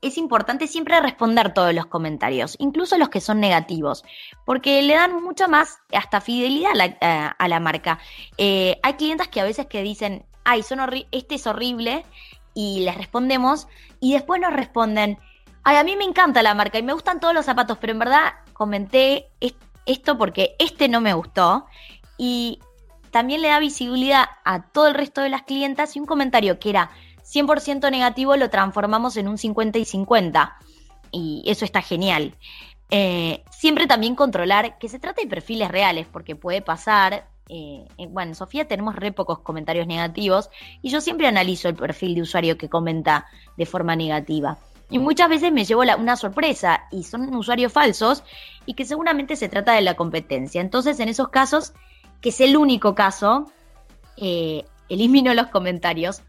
es 0.00 0.16
importante 0.16 0.66
siempre 0.66 0.98
responder 1.00 1.52
todos 1.52 1.74
los 1.74 1.86
comentarios, 1.86 2.56
incluso 2.58 2.96
los 2.96 3.10
que 3.10 3.20
son 3.20 3.38
negativos, 3.38 4.02
porque 4.46 4.80
le 4.82 4.94
dan 4.94 5.22
mucha 5.22 5.46
más 5.46 5.78
hasta 5.92 6.22
fidelidad 6.22 6.72
a 7.38 7.48
la, 7.48 7.60
marca. 7.60 7.98
Eh, 8.38 8.78
hay 8.82 8.94
clientes 8.94 9.28
que 9.28 9.42
a 9.42 9.44
veces 9.44 9.66
que 9.66 9.82
dicen, 9.82 10.24
ay, 10.50 10.62
son 10.62 10.80
este 11.12 11.34
es 11.36 11.46
horrible, 11.46 12.04
y 12.54 12.80
les 12.80 12.96
respondemos, 12.96 13.68
y 14.00 14.12
después 14.14 14.40
nos 14.40 14.52
responden, 14.52 15.18
ay, 15.62 15.76
a 15.76 15.84
mí 15.84 15.96
me 15.96 16.04
encanta 16.04 16.42
la 16.42 16.54
marca 16.54 16.78
y 16.78 16.82
me 16.82 16.92
gustan 16.92 17.20
todos 17.20 17.34
los 17.34 17.44
zapatos, 17.44 17.78
pero 17.78 17.92
en 17.92 18.00
verdad 18.00 18.32
comenté 18.52 19.28
esto 19.86 20.18
porque 20.18 20.56
este 20.58 20.88
no 20.88 21.00
me 21.00 21.14
gustó, 21.14 21.66
y 22.18 22.58
también 23.10 23.42
le 23.42 23.48
da 23.48 23.58
visibilidad 23.58 24.26
a 24.44 24.62
todo 24.62 24.88
el 24.88 24.94
resto 24.94 25.20
de 25.20 25.30
las 25.30 25.42
clientas 25.42 25.96
y 25.96 26.00
un 26.00 26.06
comentario 26.06 26.58
que 26.58 26.70
era 26.70 26.90
100% 27.24 27.90
negativo 27.90 28.36
lo 28.36 28.50
transformamos 28.50 29.16
en 29.16 29.28
un 29.28 29.38
50 29.38 29.78
y 29.78 29.84
50. 29.84 30.56
Y 31.12 31.42
eso 31.46 31.64
está 31.64 31.82
genial. 31.82 32.34
Eh, 32.90 33.44
siempre 33.50 33.86
también 33.86 34.14
controlar 34.14 34.78
que 34.78 34.88
se 34.88 34.98
trata 34.98 35.22
de 35.22 35.28
perfiles 35.28 35.70
reales, 35.70 36.06
porque 36.06 36.36
puede 36.36 36.62
pasar. 36.62 37.28
Eh, 37.52 37.84
bueno, 38.08 38.30
en 38.30 38.34
Sofía 38.36 38.68
tenemos 38.68 38.94
re 38.94 39.10
pocos 39.10 39.40
comentarios 39.40 39.86
negativos 39.86 40.50
y 40.82 40.90
yo 40.90 41.00
siempre 41.00 41.26
analizo 41.26 41.68
el 41.68 41.74
perfil 41.74 42.14
de 42.14 42.22
usuario 42.22 42.56
que 42.56 42.68
comenta 42.68 43.26
de 43.56 43.66
forma 43.66 43.96
negativa. 43.96 44.58
Y 44.88 44.98
muchas 44.98 45.28
veces 45.28 45.52
me 45.52 45.64
llevo 45.64 45.82
una 45.98 46.16
sorpresa 46.16 46.84
y 46.90 47.02
son 47.02 47.34
usuarios 47.34 47.72
falsos 47.72 48.22
y 48.66 48.74
que 48.74 48.84
seguramente 48.84 49.36
se 49.36 49.48
trata 49.48 49.72
de 49.72 49.80
la 49.80 49.94
competencia. 49.94 50.60
Entonces, 50.60 51.00
en 51.00 51.08
esos 51.08 51.28
casos, 51.28 51.72
que 52.20 52.28
es 52.28 52.40
el 52.40 52.56
único 52.56 52.94
caso, 52.94 53.50
eh, 54.16 54.64
elimino 54.88 55.32
los 55.34 55.48
comentarios 55.48 56.22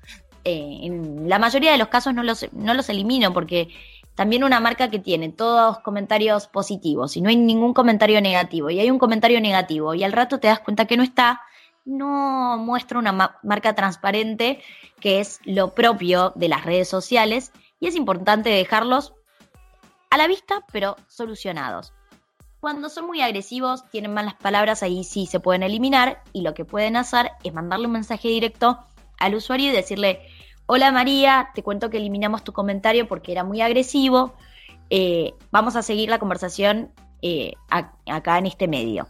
eh, 0.44 0.80
en 0.82 1.30
la 1.30 1.38
mayoría 1.38 1.72
de 1.72 1.78
los 1.78 1.90
casos 1.90 2.16
no 2.16 2.24
los, 2.24 2.48
no 2.52 2.74
los 2.74 2.90
elimino 2.90 3.32
porque 3.32 3.70
también 4.16 4.44
una 4.44 4.60
marca 4.60 4.90
que 4.90 5.00
tiene 5.00 5.30
todos 5.30 5.80
comentarios 5.80 6.48
positivos 6.48 7.16
y 7.18 7.22
no 7.22 7.30
hay 7.30 7.38
ningún 7.38 7.74
comentario 7.74 8.22
negativo 8.22 8.70
y 8.70 8.80
hay 8.80 8.92
un 8.92 9.00
comentario 9.00 9.40
negativo 9.42 9.94
y 9.94 10.04
al 10.04 10.12
rato 10.12 10.40
te 10.40 10.48
das 10.48 10.60
cuenta 10.60 10.86
que 10.86 10.98
no 10.98 11.04
está, 11.04 11.42
no 11.86 12.58
muestra 12.58 13.00
una 13.00 13.38
marca 13.44 13.74
transparente 13.74 14.62
que 15.00 15.20
es 15.20 15.40
lo 15.46 15.74
propio 15.74 16.34
de 16.36 16.50
las 16.50 16.66
redes 16.66 16.90
sociales 16.90 17.52
y 17.80 17.88
es 17.88 17.96
importante 17.96 18.50
dejarlos 18.50 19.14
a 20.10 20.18
la 20.18 20.28
vista 20.28 20.66
pero 20.72 20.98
solucionados. 21.08 21.94
Cuando 22.60 22.90
son 22.90 23.08
muy 23.08 23.22
agresivos, 23.22 23.90
tienen 23.90 24.14
malas 24.14 24.36
palabras, 24.36 24.84
ahí 24.84 25.04
sí 25.04 25.26
se 25.26 25.40
pueden 25.40 25.64
eliminar 25.64 26.22
y 26.32 26.42
lo 26.42 26.54
que 26.54 26.64
pueden 26.64 26.96
hacer 26.96 27.32
es 27.44 27.52
mandarle 27.54 27.88
un 27.88 27.94
mensaje 27.94 28.28
directo 28.28 28.86
al 29.18 29.34
usuario 29.34 29.70
y 29.70 29.76
decirle, 29.76 30.22
hola 30.74 30.90
María, 30.94 31.50
te 31.54 31.64
cuento 31.64 31.90
que 31.90 31.98
eliminamos 31.98 32.46
tu 32.46 32.54
comentario 32.54 33.06
porque 33.06 33.34
era 33.34 33.44
muy 33.44 33.60
agresivo, 33.60 34.36
eh, 34.90 35.34
vamos 35.52 35.76
a 35.76 35.84
seguir 35.84 36.10
la 36.10 36.18
conversación 36.18 36.94
eh, 37.22 37.56
acá 37.68 38.38
en 38.38 38.46
este 38.46 38.70
medio. 38.70 39.10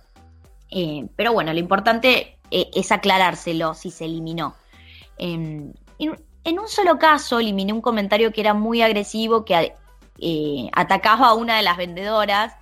Eh, 0.72 1.08
pero 1.16 1.34
bueno, 1.34 1.54
lo 1.54 1.60
importante 1.60 2.40
es 2.50 2.92
aclarárselo 2.92 3.76
si 3.76 3.92
se 3.92 4.06
eliminó. 4.06 4.56
En, 5.20 5.76
en, 6.00 6.60
un 6.60 6.68
solo 6.68 6.98
caso 6.98 7.40
eliminé 7.40 7.74
un 7.74 7.82
comentario 7.82 8.34
que 8.34 8.42
era 8.42 8.56
muy 8.56 8.82
agresivo, 8.82 9.46
que 9.46 9.76
atacaba 10.74 11.28
a 11.28 11.36
una 11.36 11.58
de 11.58 11.62
las 11.62 11.78
vendedoras 11.78 12.56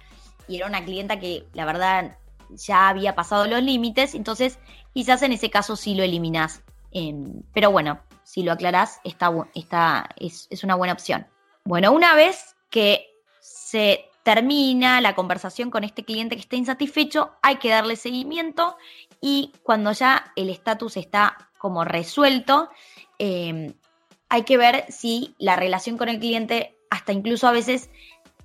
y 0.50 0.58
era 0.58 0.68
una 0.68 0.84
clienta 0.84 1.22
que 1.22 1.46
la 1.54 1.64
verdad 1.64 2.18
ya 2.50 2.90
había 2.90 3.16
pasado 3.16 3.48
los 3.48 3.64
límites, 3.64 4.14
entonces 4.14 4.60
quizás 4.94 5.22
en 5.22 5.32
ese 5.32 5.50
caso 5.50 5.78
sí 5.78 5.96
lo 5.96 6.04
eliminás. 6.04 6.64
Em, 6.92 7.44
pero 7.54 7.72
bueno, 7.72 8.00
si 8.30 8.44
lo 8.44 8.52
aclarás, 8.52 9.00
está, 9.04 9.32
está, 9.56 10.08
es, 10.16 10.46
es 10.52 10.64
una 10.64 10.76
buena 10.76 10.94
opción. 10.94 11.26
Bueno, 11.66 11.92
una 11.92 12.14
vez 12.14 12.56
que 12.70 13.08
se 13.40 14.06
termina 14.22 15.02
la 15.02 15.16
conversación 15.16 15.72
con 15.72 15.84
este 15.84 16.06
cliente 16.06 16.36
que 16.36 16.44
está 16.44 16.56
insatisfecho, 16.56 17.32
hay 17.42 17.56
que 17.56 17.70
darle 17.70 17.96
seguimiento 17.96 18.78
y 19.20 19.52
cuando 19.64 19.92
ya 19.94 20.32
el 20.36 20.52
estatus 20.52 20.96
está 20.98 21.50
como 21.58 21.84
resuelto, 21.86 22.70
em, 23.18 23.74
hay 24.30 24.44
que 24.44 24.58
ver 24.58 24.86
si 24.90 25.34
la 25.40 25.56
relación 25.56 25.98
con 25.98 26.08
el 26.08 26.20
cliente 26.20 26.78
hasta 26.92 27.14
incluso 27.14 27.48
a 27.48 27.52
veces 27.52 27.90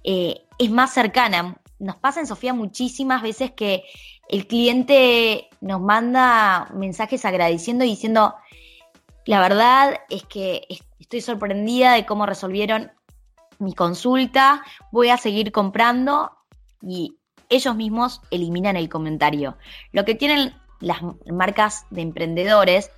eh, 0.03 0.47
es 0.59 0.71
más 0.71 0.95
cercana. 0.95 1.59
Nos 1.79 1.97
pasa 1.97 2.21
en 2.21 2.27
Sofía 2.27 2.55
muchísimas 2.55 3.21
veces 3.21 3.53
que 3.53 3.83
el 4.31 4.47
cliente 4.47 5.51
nos 5.61 5.83
manda 5.83 6.71
mensajes 6.73 7.27
agradeciendo 7.27 7.85
y 7.85 7.89
diciendo, 7.89 8.35
la 9.27 9.41
verdad 9.41 10.01
es 10.11 10.25
que 10.25 10.67
estoy 10.99 11.21
sorprendida 11.21 11.95
de 11.95 12.07
cómo 12.07 12.27
resolvieron 12.27 12.93
mi 13.59 13.75
consulta, 13.75 14.63
voy 14.91 15.09
a 15.09 15.17
seguir 15.17 15.53
comprando 15.53 16.33
y 16.83 17.17
ellos 17.49 17.77
mismos 17.77 18.21
eliminan 18.31 18.77
el 18.77 18.89
comentario. 18.89 19.57
Lo 19.93 20.05
que 20.05 20.15
tienen 20.15 20.55
las 20.81 20.99
marcas 21.27 21.87
de 21.91 22.03
emprendedores 22.03 22.91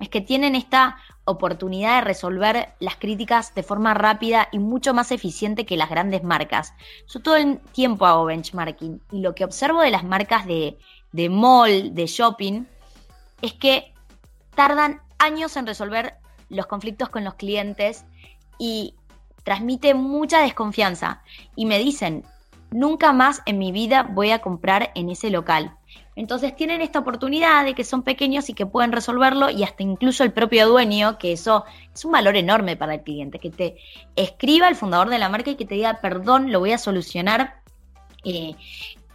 es 0.00 0.08
que 0.08 0.20
tienen 0.20 0.54
esta 0.54 0.96
oportunidad 1.24 1.96
de 1.96 2.08
resolver 2.08 2.74
las 2.80 2.96
críticas 2.96 3.54
de 3.54 3.62
forma 3.62 3.94
rápida 3.94 4.48
y 4.50 4.58
mucho 4.58 4.94
más 4.94 5.12
eficiente 5.12 5.64
que 5.64 5.76
las 5.76 5.90
grandes 5.90 6.24
marcas. 6.24 6.74
Yo 7.08 7.20
todo 7.20 7.36
el 7.36 7.60
tiempo 7.72 8.06
hago 8.06 8.24
benchmarking 8.24 9.00
y 9.12 9.20
lo 9.20 9.34
que 9.34 9.44
observo 9.44 9.80
de 9.80 9.90
las 9.90 10.04
marcas 10.04 10.46
de, 10.46 10.78
de 11.12 11.28
mall, 11.28 11.94
de 11.94 12.06
shopping, 12.06 12.64
es 13.40 13.54
que 13.54 13.92
tardan 14.54 15.00
años 15.22 15.56
en 15.56 15.66
resolver 15.66 16.14
los 16.48 16.66
conflictos 16.66 17.08
con 17.08 17.24
los 17.24 17.34
clientes 17.34 18.04
y 18.58 18.94
transmite 19.44 19.94
mucha 19.94 20.40
desconfianza. 20.42 21.22
Y 21.56 21.66
me 21.66 21.78
dicen, 21.78 22.24
nunca 22.70 23.12
más 23.12 23.42
en 23.46 23.58
mi 23.58 23.72
vida 23.72 24.02
voy 24.02 24.30
a 24.30 24.40
comprar 24.40 24.90
en 24.94 25.10
ese 25.10 25.30
local. 25.30 25.76
Entonces 26.14 26.54
tienen 26.54 26.82
esta 26.82 26.98
oportunidad 26.98 27.64
de 27.64 27.74
que 27.74 27.84
son 27.84 28.02
pequeños 28.02 28.48
y 28.50 28.54
que 28.54 28.66
pueden 28.66 28.92
resolverlo 28.92 29.48
y 29.50 29.62
hasta 29.62 29.82
incluso 29.82 30.24
el 30.24 30.32
propio 30.32 30.68
dueño, 30.68 31.18
que 31.18 31.32
eso 31.32 31.64
es 31.94 32.04
un 32.04 32.12
valor 32.12 32.36
enorme 32.36 32.76
para 32.76 32.94
el 32.94 33.02
cliente, 33.02 33.38
que 33.38 33.50
te 33.50 33.76
escriba 34.14 34.68
el 34.68 34.76
fundador 34.76 35.08
de 35.08 35.18
la 35.18 35.30
marca 35.30 35.50
y 35.50 35.56
que 35.56 35.64
te 35.64 35.74
diga, 35.74 36.00
perdón, 36.02 36.52
lo 36.52 36.60
voy 36.60 36.72
a 36.72 36.78
solucionar. 36.78 37.62
Eh, 38.24 38.54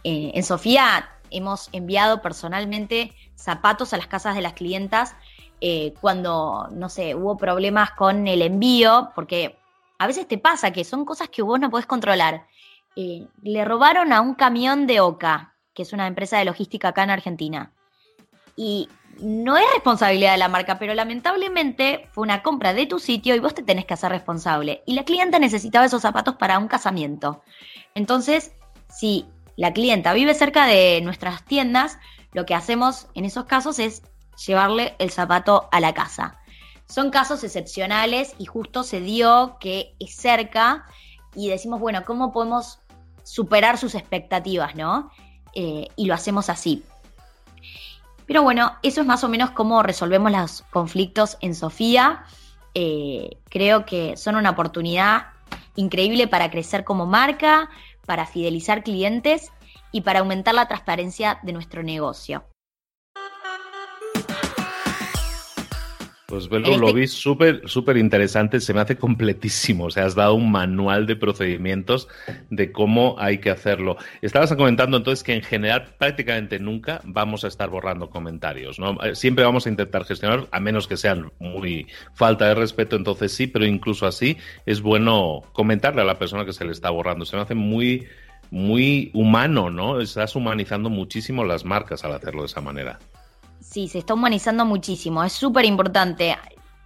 eh, 0.04 0.32
en 0.34 0.42
Sofía 0.42 1.08
hemos 1.30 1.68
enviado 1.72 2.20
personalmente 2.20 3.12
zapatos 3.36 3.92
a 3.92 3.96
las 3.96 4.08
casas 4.08 4.34
de 4.34 4.42
las 4.42 4.54
clientas 4.54 5.14
eh, 5.60 5.94
cuando, 6.00 6.68
no 6.72 6.88
sé, 6.88 7.14
hubo 7.14 7.36
problemas 7.36 7.92
con 7.92 8.26
el 8.26 8.42
envío, 8.42 9.10
porque 9.14 9.58
a 9.98 10.06
veces 10.06 10.28
te 10.28 10.38
pasa 10.38 10.72
que 10.72 10.84
son 10.84 11.04
cosas 11.04 11.28
que 11.28 11.42
vos 11.42 11.58
no 11.58 11.70
podés 11.70 11.86
controlar. 11.86 12.46
le 12.94 13.64
robaron 13.64 14.12
a 14.12 14.20
un 14.20 14.34
camión 14.34 14.86
de 14.86 15.00
Oca 15.00 15.54
que 15.78 15.82
es 15.82 15.92
una 15.92 16.08
empresa 16.08 16.36
de 16.38 16.44
logística 16.44 16.88
acá 16.88 17.04
en 17.04 17.10
Argentina. 17.10 17.70
Y 18.56 18.88
no 19.20 19.56
es 19.56 19.64
responsabilidad 19.74 20.32
de 20.32 20.38
la 20.38 20.48
marca, 20.48 20.76
pero 20.76 20.92
lamentablemente 20.92 22.08
fue 22.10 22.22
una 22.22 22.42
compra 22.42 22.74
de 22.74 22.86
tu 22.86 22.98
sitio 22.98 23.36
y 23.36 23.38
vos 23.38 23.54
te 23.54 23.62
tenés 23.62 23.84
que 23.84 23.94
hacer 23.94 24.10
responsable. 24.10 24.82
Y 24.86 24.94
la 24.94 25.04
clienta 25.04 25.38
necesitaba 25.38 25.86
esos 25.86 26.02
zapatos 26.02 26.34
para 26.34 26.58
un 26.58 26.66
casamiento. 26.66 27.44
Entonces, 27.94 28.50
si 28.88 29.26
la 29.56 29.72
clienta 29.72 30.12
vive 30.14 30.34
cerca 30.34 30.66
de 30.66 31.00
nuestras 31.00 31.44
tiendas, 31.44 31.96
lo 32.32 32.44
que 32.44 32.56
hacemos 32.56 33.06
en 33.14 33.24
esos 33.24 33.44
casos 33.44 33.78
es 33.78 34.02
llevarle 34.46 34.94
el 34.98 35.10
zapato 35.10 35.68
a 35.72 35.80
la 35.80 35.94
casa. 35.94 36.40
Son 36.86 37.10
casos 37.10 37.44
excepcionales 37.44 38.34
y 38.38 38.46
justo 38.46 38.82
se 38.82 39.00
dio 39.00 39.58
que 39.60 39.94
es 39.98 40.14
cerca 40.14 40.86
y 41.34 41.48
decimos, 41.48 41.80
bueno, 41.80 42.04
¿cómo 42.06 42.32
podemos 42.32 42.80
superar 43.24 43.76
sus 43.76 43.94
expectativas, 43.94 44.74
no? 44.74 45.10
Eh, 45.54 45.88
y 45.96 46.06
lo 46.06 46.14
hacemos 46.14 46.48
así. 46.48 46.82
Pero 48.26 48.42
bueno, 48.42 48.72
eso 48.82 49.00
es 49.00 49.06
más 49.06 49.24
o 49.24 49.28
menos 49.28 49.50
cómo 49.50 49.82
resolvemos 49.82 50.32
los 50.32 50.62
conflictos 50.70 51.36
en 51.40 51.54
Sofía. 51.54 52.24
Eh, 52.74 53.38
creo 53.48 53.84
que 53.84 54.16
son 54.16 54.36
una 54.36 54.50
oportunidad 54.50 55.28
increíble 55.76 56.28
para 56.28 56.50
crecer 56.50 56.84
como 56.84 57.06
marca, 57.06 57.70
para 58.06 58.26
fidelizar 58.26 58.82
clientes 58.82 59.50
y 59.92 60.02
para 60.02 60.20
aumentar 60.20 60.54
la 60.54 60.68
transparencia 60.68 61.38
de 61.42 61.52
nuestro 61.52 61.82
negocio. 61.82 62.44
Pues 66.28 66.50
lo 66.50 66.58
este 66.58 66.92
vi 66.92 67.06
súper, 67.06 67.62
súper 67.70 67.96
interesante, 67.96 68.60
se 68.60 68.74
me 68.74 68.80
hace 68.80 68.98
completísimo. 68.98 69.86
O 69.86 69.90
sea, 69.90 70.04
has 70.04 70.14
dado 70.14 70.34
un 70.34 70.52
manual 70.52 71.06
de 71.06 71.16
procedimientos 71.16 72.06
de 72.50 72.70
cómo 72.70 73.16
hay 73.18 73.38
que 73.38 73.48
hacerlo. 73.48 73.96
Estabas 74.20 74.54
comentando 74.54 74.98
entonces 74.98 75.24
que 75.24 75.32
en 75.32 75.40
general 75.40 75.94
prácticamente 75.96 76.58
nunca 76.58 77.00
vamos 77.04 77.44
a 77.44 77.48
estar 77.48 77.70
borrando 77.70 78.10
comentarios, 78.10 78.78
¿no? 78.78 79.02
Eh, 79.02 79.14
siempre 79.14 79.42
vamos 79.42 79.64
a 79.64 79.70
intentar 79.70 80.04
gestionar, 80.04 80.48
a 80.50 80.60
menos 80.60 80.86
que 80.86 80.98
sean 80.98 81.32
muy 81.38 81.86
falta 82.12 82.46
de 82.46 82.54
respeto, 82.54 82.96
entonces 82.96 83.32
sí, 83.32 83.46
pero 83.46 83.64
incluso 83.64 84.06
así 84.06 84.36
es 84.66 84.82
bueno 84.82 85.44
comentarle 85.54 86.02
a 86.02 86.04
la 86.04 86.18
persona 86.18 86.44
que 86.44 86.52
se 86.52 86.66
le 86.66 86.72
está 86.72 86.90
borrando. 86.90 87.24
Se 87.24 87.36
me 87.36 87.42
hace 87.42 87.54
muy, 87.54 88.06
muy 88.50 89.10
humano, 89.14 89.70
¿no? 89.70 89.98
Estás 89.98 90.36
humanizando 90.36 90.90
muchísimo 90.90 91.42
las 91.42 91.64
marcas 91.64 92.04
al 92.04 92.12
hacerlo 92.12 92.42
de 92.42 92.48
esa 92.48 92.60
manera. 92.60 92.98
Sí, 93.78 93.86
se 93.86 93.98
está 93.98 94.14
humanizando 94.14 94.64
muchísimo. 94.64 95.22
Es 95.22 95.34
súper 95.34 95.64
importante 95.64 96.36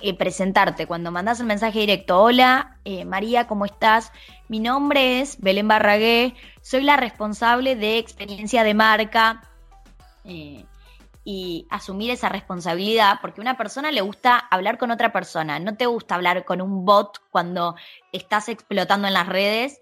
eh, 0.00 0.14
presentarte 0.14 0.86
cuando 0.86 1.10
mandas 1.10 1.40
el 1.40 1.46
mensaje 1.46 1.78
directo. 1.78 2.20
Hola, 2.20 2.76
eh, 2.84 3.06
María, 3.06 3.46
¿cómo 3.46 3.64
estás? 3.64 4.12
Mi 4.48 4.60
nombre 4.60 5.22
es 5.22 5.40
Belén 5.40 5.68
Barragué, 5.68 6.34
soy 6.60 6.82
la 6.82 6.98
responsable 6.98 7.76
de 7.76 7.96
experiencia 7.96 8.62
de 8.62 8.74
marca. 8.74 9.40
Eh, 10.26 10.66
y 11.24 11.66
asumir 11.70 12.10
esa 12.10 12.28
responsabilidad, 12.28 13.20
porque 13.22 13.40
a 13.40 13.44
una 13.44 13.56
persona 13.56 13.90
le 13.90 14.02
gusta 14.02 14.36
hablar 14.36 14.76
con 14.76 14.90
otra 14.90 15.14
persona, 15.14 15.58
no 15.60 15.74
te 15.78 15.86
gusta 15.86 16.16
hablar 16.16 16.44
con 16.44 16.60
un 16.60 16.84
bot 16.84 17.20
cuando 17.30 17.74
estás 18.12 18.50
explotando 18.50 19.08
en 19.08 19.14
las 19.14 19.28
redes 19.28 19.80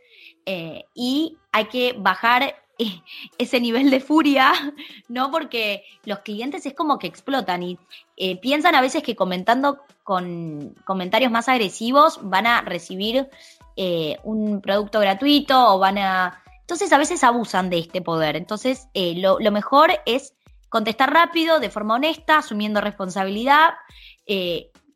y 0.94 1.38
hay 1.50 1.64
que 1.64 1.94
bajar 1.98 2.54
ese 3.38 3.60
nivel 3.60 3.90
de 3.90 4.00
furia, 4.00 4.52
¿no? 5.08 5.30
Porque 5.30 5.84
los 6.04 6.20
clientes 6.20 6.66
es 6.66 6.74
como 6.74 6.98
que 6.98 7.06
explotan 7.06 7.62
y 7.62 7.78
eh, 8.16 8.36
piensan 8.40 8.74
a 8.74 8.80
veces 8.80 9.02
que 9.02 9.16
comentando 9.16 9.80
con 10.02 10.74
comentarios 10.84 11.30
más 11.30 11.48
agresivos 11.48 12.18
van 12.22 12.46
a 12.46 12.62
recibir 12.62 13.28
eh, 13.76 14.18
un 14.24 14.60
producto 14.60 15.00
gratuito 15.00 15.74
o 15.74 15.78
van 15.78 15.98
a... 15.98 16.42
Entonces 16.60 16.92
a 16.92 16.98
veces 16.98 17.24
abusan 17.24 17.70
de 17.70 17.78
este 17.78 18.00
poder. 18.00 18.36
Entonces 18.36 18.88
eh, 18.94 19.14
lo, 19.16 19.38
mejor 19.50 19.90
es 20.06 20.34
contestar 20.68 21.12
rápido, 21.12 21.58
de 21.58 21.70
forma 21.70 21.94
honesta, 21.94 22.38
asumiendo 22.38 22.80
responsabilidad, 22.80 23.70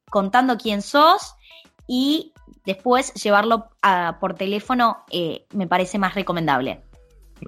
contando 0.08 0.56
quién 0.56 0.82
sos 0.82 1.34
y 1.88 2.32
después 2.64 3.12
llevarlo 3.14 3.70
por 4.20 4.34
teléfono 4.34 5.04
me 5.52 5.66
parece 5.66 5.98
más 5.98 6.14
recomendable. 6.14 6.84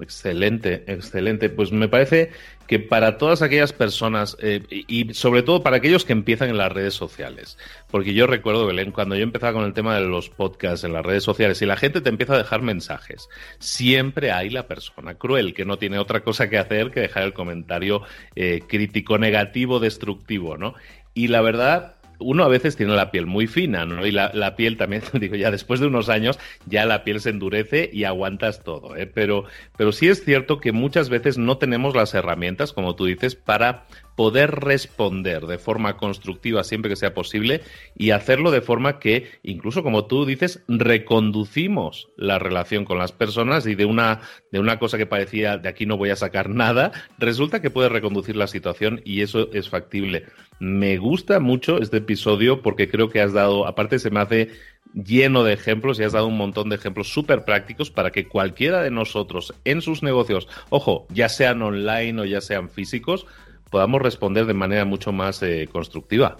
Excelente, 0.01 0.83
excelente. 0.87 1.49
Pues 1.49 1.71
me 1.71 1.87
parece 1.87 2.31
que 2.67 2.79
para 2.79 3.17
todas 3.17 3.41
aquellas 3.41 3.73
personas 3.73 4.37
eh, 4.41 4.61
y 4.69 5.13
sobre 5.13 5.41
todo 5.41 5.63
para 5.63 5.77
aquellos 5.77 6.05
que 6.05 6.13
empiezan 6.13 6.49
en 6.49 6.57
las 6.57 6.71
redes 6.71 6.93
sociales, 6.93 7.57
porque 7.89 8.13
yo 8.13 8.27
recuerdo, 8.27 8.65
Belén, 8.65 8.91
cuando 8.91 9.15
yo 9.15 9.23
empezaba 9.23 9.53
con 9.53 9.63
el 9.63 9.73
tema 9.73 9.95
de 9.95 10.05
los 10.05 10.29
podcasts 10.29 10.83
en 10.83 10.93
las 10.93 11.05
redes 11.05 11.23
sociales 11.23 11.61
y 11.61 11.65
la 11.65 11.77
gente 11.77 12.01
te 12.01 12.09
empieza 12.09 12.35
a 12.35 12.37
dejar 12.37 12.61
mensajes, 12.61 13.29
siempre 13.59 14.31
hay 14.31 14.49
la 14.49 14.67
persona 14.67 15.15
cruel 15.15 15.53
que 15.53 15.65
no 15.65 15.77
tiene 15.77 15.97
otra 15.97 16.21
cosa 16.21 16.49
que 16.49 16.57
hacer 16.57 16.91
que 16.91 16.99
dejar 16.99 17.23
el 17.23 17.33
comentario 17.33 18.03
eh, 18.35 18.61
crítico, 18.67 19.17
negativo, 19.17 19.79
destructivo, 19.79 20.57
¿no? 20.57 20.75
Y 21.13 21.29
la 21.29 21.41
verdad, 21.41 21.95
uno 22.19 22.43
a 22.43 22.47
veces 22.47 22.75
tiene 22.75 22.95
la 22.95 23.11
piel 23.11 23.25
muy 23.25 23.47
fina, 23.47 23.85
¿no? 23.85 24.05
Y 24.05 24.11
la, 24.11 24.55
piel 24.55 24.77
también, 24.77 25.03
digo, 25.13 25.35
ya 25.35 25.51
después 25.51 25.79
de 25.79 25.87
unos 25.87 26.09
años, 26.09 26.39
ya 26.65 26.85
la 26.85 27.03
piel 27.03 27.19
se 27.19 27.29
endurece 27.29 27.89
y 27.91 28.03
aguantas 28.03 28.63
todo, 28.63 28.95
¿eh? 28.95 29.07
Pero, 29.07 29.45
pero 29.77 29.91
sí 29.91 30.07
es 30.09 30.23
cierto 30.23 30.59
que 30.59 30.71
muchas 30.71 31.09
veces 31.09 31.37
no 31.37 31.57
tenemos 31.57 31.95
las 31.95 32.13
herramientas, 32.13 32.73
como 32.73 32.95
tú 32.95 33.05
dices, 33.05 33.35
para 33.35 33.85
poder 34.17 34.51
responder 34.61 35.45
de 35.45 35.59
forma 35.59 35.95
constructiva 35.95 36.63
siempre 36.63 36.89
que 36.89 36.95
sea 36.95 37.13
posible 37.13 37.61
y 37.95 38.09
hacerlo 38.09 38.49
de 38.49 38.61
forma 38.61 38.97
que, 38.97 39.29
incluso 39.43 39.83
como 39.83 40.07
tú 40.07 40.25
dices, 40.25 40.63
reconducimos 40.67 42.09
la 42.17 42.39
relación 42.39 42.83
con 42.83 42.97
las 42.97 43.11
personas 43.11 43.67
y 43.67 43.75
de 43.75 43.85
una, 43.85 44.21
de 44.51 44.59
una 44.59 44.79
cosa 44.79 44.97
que 44.97 45.05
parecía 45.05 45.59
de 45.59 45.69
aquí 45.69 45.85
no 45.85 45.97
voy 45.97 46.09
a 46.09 46.15
sacar 46.15 46.49
nada, 46.49 46.91
resulta 47.19 47.61
que 47.61 47.69
puede 47.69 47.89
reconducir 47.89 48.35
la 48.35 48.47
situación 48.47 49.01
y 49.05 49.21
eso 49.21 49.49
es 49.53 49.69
factible. 49.69 50.25
Me 50.59 50.97
gusta 50.97 51.39
mucho 51.39 51.77
este 51.77 51.97
episodio 51.97 52.63
porque 52.63 52.89
creo 52.89 53.09
que 53.09 53.21
has 53.21 53.33
dado, 53.33 53.67
aparte 53.67 53.99
se 53.99 54.09
me 54.09 54.19
hace 54.19 54.49
lleno 54.95 55.43
de 55.43 55.53
ejemplos 55.53 55.99
y 55.99 56.03
has 56.03 56.13
dado 56.13 56.25
un 56.25 56.37
montón 56.37 56.69
de 56.69 56.75
ejemplos 56.75 57.09
súper 57.13 57.45
prácticos 57.45 57.91
para 57.91 58.11
que 58.11 58.27
cualquiera 58.27 58.81
de 58.81 58.89
nosotros 58.89 59.53
en 59.63 59.83
sus 59.83 60.01
negocios, 60.01 60.47
ojo, 60.69 61.05
ya 61.11 61.29
sean 61.29 61.61
online 61.61 62.21
o 62.21 62.25
ya 62.25 62.41
sean 62.41 62.69
físicos, 62.69 63.27
podamos 63.69 64.01
responder 64.01 64.45
de 64.45 64.53
manera 64.53 64.85
mucho 64.85 65.11
más 65.11 65.41
eh, 65.43 65.67
constructiva. 65.71 66.37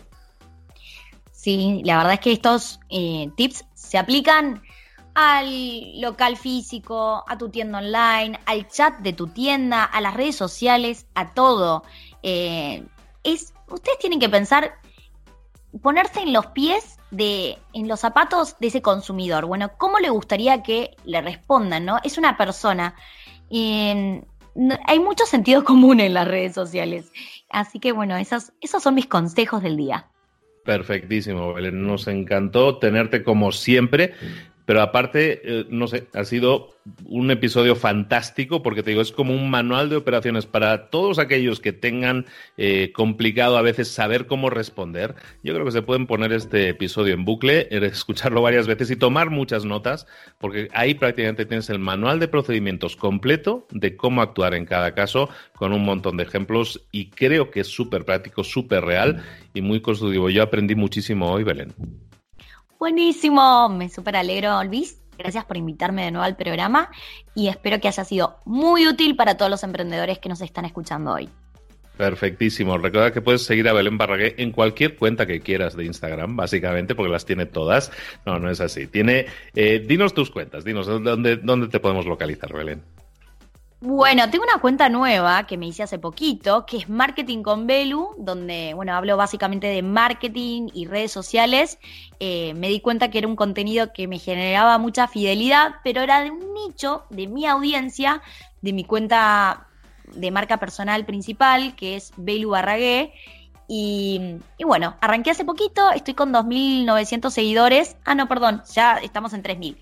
Sí, 1.31 1.81
la 1.85 1.97
verdad 1.97 2.13
es 2.13 2.19
que 2.19 2.31
estos 2.31 2.79
eh, 2.89 3.29
tips 3.35 3.65
se 3.73 3.97
aplican 3.97 4.61
al 5.13 5.99
local 5.99 6.37
físico, 6.37 7.23
a 7.27 7.37
tu 7.37 7.49
tienda 7.49 7.79
online, 7.79 8.39
al 8.45 8.67
chat 8.67 8.99
de 8.99 9.13
tu 9.13 9.27
tienda, 9.27 9.83
a 9.83 9.99
las 10.01 10.13
redes 10.13 10.35
sociales, 10.35 11.07
a 11.15 11.33
todo. 11.33 11.83
Eh, 12.21 12.83
es, 13.23 13.53
ustedes 13.69 13.97
tienen 13.99 14.19
que 14.19 14.29
pensar, 14.29 14.73
ponerse 15.81 16.21
en 16.21 16.33
los 16.33 16.47
pies 16.47 16.99
de, 17.09 17.57
en 17.73 17.87
los 17.87 17.99
zapatos 17.99 18.57
de 18.59 18.67
ese 18.67 18.81
consumidor. 18.81 19.45
Bueno, 19.45 19.71
¿cómo 19.77 19.99
le 19.99 20.09
gustaría 20.09 20.61
que 20.61 20.95
le 21.03 21.21
respondan? 21.21 21.85
¿No? 21.85 21.97
Es 22.03 22.17
una 22.17 22.37
persona 22.37 22.93
hay 24.85 24.99
mucho 24.99 25.25
sentido 25.25 25.63
común 25.63 25.99
en 25.99 26.13
las 26.13 26.27
redes 26.27 26.53
sociales. 26.53 27.11
Así 27.49 27.79
que 27.79 27.91
bueno, 27.91 28.17
esos, 28.17 28.53
esos 28.61 28.83
son 28.83 28.95
mis 28.95 29.07
consejos 29.07 29.63
del 29.63 29.77
día. 29.77 30.07
Perfectísimo, 30.65 31.53
Belén. 31.53 31.85
Nos 31.85 32.07
encantó 32.07 32.77
tenerte 32.77 33.23
como 33.23 33.51
siempre. 33.51 34.13
Pero 34.67 34.81
aparte, 34.81 35.39
eh, 35.45 35.65
no 35.69 35.87
sé, 35.87 36.07
ha 36.13 36.25
sido 36.25 36.75
un 37.05 37.31
episodio 37.31 37.73
fantástico 37.77 38.61
porque 38.61 38.83
te 38.83 38.89
digo, 38.89 39.01
es 39.01 39.13
como 39.13 39.33
un 39.33 39.49
manual 39.49 39.89
de 39.89 39.95
operaciones 39.95 40.45
para 40.45 40.89
todos 40.89 41.19
aquellos 41.19 41.61
que 41.61 41.71
tengan 41.71 42.25
eh, 42.57 42.91
complicado 42.93 43.57
a 43.57 43.61
veces 43.61 43.87
saber 43.87 44.27
cómo 44.27 44.49
responder. 44.49 45.15
Yo 45.41 45.53
creo 45.53 45.63
que 45.63 45.71
se 45.71 45.83
pueden 45.83 46.05
poner 46.05 46.33
este 46.33 46.67
episodio 46.67 47.13
en 47.13 47.23
bucle, 47.23 47.69
eh, 47.71 47.79
escucharlo 47.85 48.41
varias 48.41 48.67
veces 48.67 48.91
y 48.91 48.97
tomar 48.97 49.29
muchas 49.29 49.63
notas 49.63 50.05
porque 50.37 50.67
ahí 50.73 50.95
prácticamente 50.95 51.45
tienes 51.45 51.69
el 51.69 51.79
manual 51.79 52.19
de 52.19 52.27
procedimientos 52.27 52.97
completo 52.97 53.67
de 53.71 53.95
cómo 53.95 54.21
actuar 54.21 54.53
en 54.53 54.65
cada 54.65 54.93
caso 54.93 55.29
con 55.55 55.71
un 55.71 55.85
montón 55.85 56.17
de 56.17 56.23
ejemplos 56.23 56.85
y 56.91 57.09
creo 57.11 57.51
que 57.51 57.61
es 57.61 57.67
súper 57.67 58.03
práctico, 58.03 58.43
súper 58.43 58.83
real 58.83 59.23
y 59.53 59.61
muy 59.61 59.79
constructivo. 59.79 60.29
Yo 60.29 60.43
aprendí 60.43 60.75
muchísimo 60.75 61.31
hoy, 61.31 61.45
Belén. 61.45 61.73
Buenísimo, 62.79 63.69
me 63.69 63.89
súper 63.89 64.15
alegro, 64.15 64.63
Luis. 64.63 65.01
Gracias 65.17 65.45
por 65.45 65.57
invitarme 65.57 66.05
de 66.05 66.11
nuevo 66.11 66.25
al 66.25 66.35
programa 66.35 66.91
y 67.33 67.47
espero 67.47 67.79
que 67.79 67.87
haya 67.87 68.03
sido 68.03 68.37
muy 68.45 68.87
útil 68.87 69.15
para 69.15 69.35
todos 69.35 69.49
los 69.49 69.63
emprendedores 69.63 70.19
que 70.19 70.29
nos 70.29 70.41
están 70.41 70.65
escuchando 70.65 71.13
hoy. 71.13 71.27
Perfectísimo. 71.97 72.77
Recuerda 72.77 73.11
que 73.11 73.21
puedes 73.21 73.43
seguir 73.43 73.67
a 73.67 73.73
Belén 73.73 73.97
Barragué 73.97 74.35
en 74.37 74.51
cualquier 74.51 74.95
cuenta 74.95 75.25
que 75.25 75.39
quieras 75.39 75.75
de 75.75 75.85
Instagram, 75.85 76.35
básicamente, 76.35 76.93
porque 76.93 77.11
las 77.11 77.25
tiene 77.25 77.47
todas. 77.47 77.91
No, 78.25 78.37
no 78.37 78.51
es 78.51 78.61
así. 78.61 78.85
Tiene, 78.85 79.25
eh, 79.55 79.83
dinos 79.85 80.13
tus 80.13 80.29
cuentas, 80.29 80.63
dinos 80.63 80.85
dónde, 80.85 81.37
dónde 81.37 81.67
te 81.69 81.79
podemos 81.79 82.05
localizar, 82.05 82.53
Belén. 82.53 82.83
Bueno, 83.79 84.27
tengo 84.31 84.43
una 84.43 84.59
cuenta 84.59 84.89
nueva 84.89 85.45
que 85.45 85.55
me 85.55 85.67
hice 85.67 85.83
hace 85.83 85.99
poquito, 85.99 86.65
que 86.65 86.77
es 86.77 86.89
Marketing 86.89 87.43
con 87.43 87.67
Belu, 87.67 88.15
donde, 88.17 88.73
bueno, 88.73 88.95
hablo 88.95 89.15
básicamente 89.17 89.67
de 89.67 89.83
marketing 89.83 90.69
y 90.73 90.87
redes 90.87 91.11
sociales. 91.11 91.77
Eh, 92.19 92.55
me 92.55 92.69
di 92.69 92.79
cuenta 92.79 93.11
que 93.11 93.19
era 93.19 93.27
un 93.27 93.35
contenido 93.35 93.93
que 93.93 94.07
me 94.07 94.17
generaba 94.17 94.79
mucha 94.79 95.07
fidelidad, 95.07 95.75
pero 95.83 96.01
era 96.01 96.23
de 96.23 96.31
un 96.31 96.55
nicho 96.55 97.03
de 97.11 97.27
mi 97.27 97.45
audiencia, 97.45 98.23
de 98.63 98.73
mi 98.73 98.83
cuenta 98.83 99.67
de 100.11 100.31
marca 100.31 100.57
personal 100.57 101.05
principal, 101.05 101.75
que 101.75 101.97
es 101.97 102.13
Belu 102.17 102.49
Barragué. 102.49 103.13
Y, 103.67 104.39
bueno, 104.65 104.95
arranqué 105.01 105.29
hace 105.29 105.45
poquito, 105.45 105.91
estoy 105.91 106.15
con 106.15 106.33
2.900 106.33 107.29
seguidores. 107.29 107.95
Ah, 108.05 108.15
no, 108.15 108.27
perdón, 108.27 108.63
ya 108.73 108.95
estamos 108.95 109.33
en 109.33 109.43
3.000. 109.43 109.77